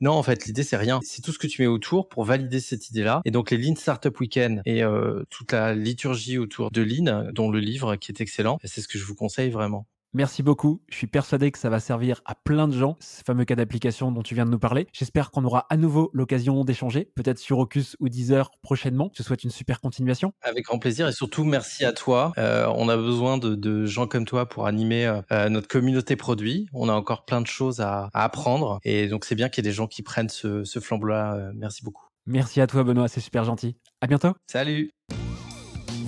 Non, 0.00 0.12
en 0.12 0.22
fait, 0.22 0.46
l'idée 0.46 0.62
c'est 0.62 0.76
rien. 0.76 1.00
C'est 1.02 1.22
tout 1.22 1.32
ce 1.32 1.40
que 1.40 1.48
tu 1.48 1.60
mets 1.60 1.66
autour 1.66 2.08
pour 2.08 2.24
valider 2.24 2.60
cette 2.60 2.88
idée-là. 2.88 3.20
Et 3.24 3.32
donc 3.32 3.50
les 3.50 3.58
Lean 3.58 3.74
Startup 3.74 4.16
Weekend 4.20 4.62
et 4.64 4.84
euh, 4.84 5.24
toute 5.28 5.50
la 5.50 5.74
liturgie 5.74 6.38
autour 6.38 6.70
de 6.70 6.82
Lean, 6.82 7.32
dont 7.32 7.50
le 7.50 7.58
livre 7.58 7.96
qui 7.96 8.12
est 8.12 8.20
excellent, 8.20 8.60
c'est 8.62 8.80
ce 8.80 8.86
que 8.86 8.96
je 8.96 9.04
vous 9.04 9.16
conseille 9.16 9.50
vraiment. 9.50 9.88
Merci 10.12 10.42
beaucoup. 10.42 10.82
Je 10.88 10.96
suis 10.96 11.06
persuadé 11.06 11.52
que 11.52 11.58
ça 11.58 11.70
va 11.70 11.78
servir 11.78 12.20
à 12.24 12.34
plein 12.34 12.66
de 12.66 12.76
gens, 12.76 12.96
ce 12.98 13.22
fameux 13.24 13.44
cas 13.44 13.54
d'application 13.54 14.10
dont 14.10 14.22
tu 14.22 14.34
viens 14.34 14.44
de 14.44 14.50
nous 14.50 14.58
parler. 14.58 14.88
J'espère 14.92 15.30
qu'on 15.30 15.44
aura 15.44 15.66
à 15.70 15.76
nouveau 15.76 16.10
l'occasion 16.12 16.64
d'échanger, 16.64 17.12
peut-être 17.14 17.38
sur 17.38 17.60
Ocus 17.60 17.96
ou 18.00 18.08
Deezer 18.08 18.50
prochainement. 18.60 19.10
Je 19.14 19.18
te 19.18 19.22
souhaite 19.22 19.44
une 19.44 19.50
super 19.50 19.80
continuation. 19.80 20.32
Avec 20.42 20.64
grand 20.64 20.80
plaisir 20.80 21.06
et 21.06 21.12
surtout 21.12 21.44
merci 21.44 21.84
à 21.84 21.92
toi. 21.92 22.32
Euh, 22.38 22.66
on 22.74 22.88
a 22.88 22.96
besoin 22.96 23.38
de, 23.38 23.54
de, 23.54 23.86
gens 23.86 24.08
comme 24.08 24.24
toi 24.24 24.48
pour 24.48 24.66
animer 24.66 25.06
euh, 25.30 25.48
notre 25.48 25.68
communauté 25.68 26.16
produit. 26.16 26.66
On 26.72 26.88
a 26.88 26.92
encore 26.92 27.24
plein 27.24 27.40
de 27.40 27.46
choses 27.46 27.80
à, 27.80 28.10
à 28.12 28.24
apprendre 28.24 28.80
et 28.82 29.06
donc 29.06 29.24
c'est 29.24 29.36
bien 29.36 29.48
qu'il 29.48 29.64
y 29.64 29.68
ait 29.68 29.70
des 29.70 29.76
gens 29.76 29.86
qui 29.86 30.02
prennent 30.02 30.28
ce, 30.28 30.64
ce 30.64 30.80
flambeau-là. 30.80 31.34
Euh, 31.36 31.52
merci 31.54 31.84
beaucoup. 31.84 32.06
Merci 32.26 32.60
à 32.60 32.66
toi 32.66 32.82
Benoît, 32.82 33.06
c'est 33.06 33.20
super 33.20 33.44
gentil. 33.44 33.76
À 34.00 34.08
bientôt. 34.08 34.32
Salut. 34.48 34.90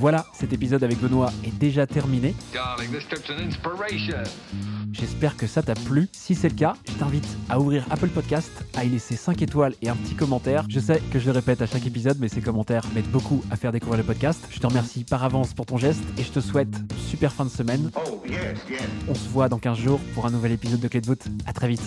Voilà, 0.02 0.26
cet 0.32 0.52
épisode 0.52 0.82
avec 0.82 0.98
Benoît 0.98 1.30
est 1.44 1.56
déjà 1.56 1.86
terminé. 1.86 2.34
J'espère 4.90 5.36
que 5.36 5.46
ça 5.46 5.62
t'a 5.62 5.74
plu. 5.76 6.08
Si 6.10 6.34
c'est 6.34 6.48
le 6.48 6.56
cas, 6.56 6.74
je 6.88 6.94
t'invite 6.94 7.28
à 7.48 7.60
ouvrir 7.60 7.86
Apple 7.88 8.08
Podcast, 8.08 8.50
à 8.74 8.84
y 8.84 8.88
laisser 8.88 9.14
5 9.14 9.40
étoiles 9.42 9.74
et 9.80 9.88
un 9.88 9.94
petit 9.94 10.16
commentaire. 10.16 10.64
Je 10.68 10.80
sais 10.80 11.00
que 11.12 11.20
je 11.20 11.26
le 11.26 11.30
répète 11.30 11.62
à 11.62 11.66
chaque 11.66 11.86
épisode, 11.86 12.16
mais 12.18 12.26
ces 12.26 12.40
commentaires 12.40 12.84
m'aident 12.96 13.12
beaucoup 13.12 13.44
à 13.52 13.54
faire 13.54 13.70
découvrir 13.70 13.98
le 13.98 14.04
podcast. 14.04 14.44
Je 14.50 14.58
te 14.58 14.66
remercie 14.66 15.04
par 15.04 15.22
avance 15.22 15.54
pour 15.54 15.66
ton 15.66 15.76
geste 15.76 16.02
et 16.18 16.24
je 16.24 16.32
te 16.32 16.40
souhaite 16.40 16.74
une 16.76 16.98
super 16.98 17.32
fin 17.32 17.44
de 17.44 17.50
semaine. 17.50 17.92
On 19.08 19.14
se 19.14 19.28
voit 19.28 19.48
dans 19.48 19.58
15 19.58 19.78
jours 19.78 20.00
pour 20.16 20.26
un 20.26 20.30
nouvel 20.30 20.50
épisode 20.50 20.80
de 20.80 20.88
Clé 20.88 21.00
de 21.00 21.06
voûte. 21.06 21.26
À 21.46 21.52
très 21.52 21.68
vite. 21.68 21.82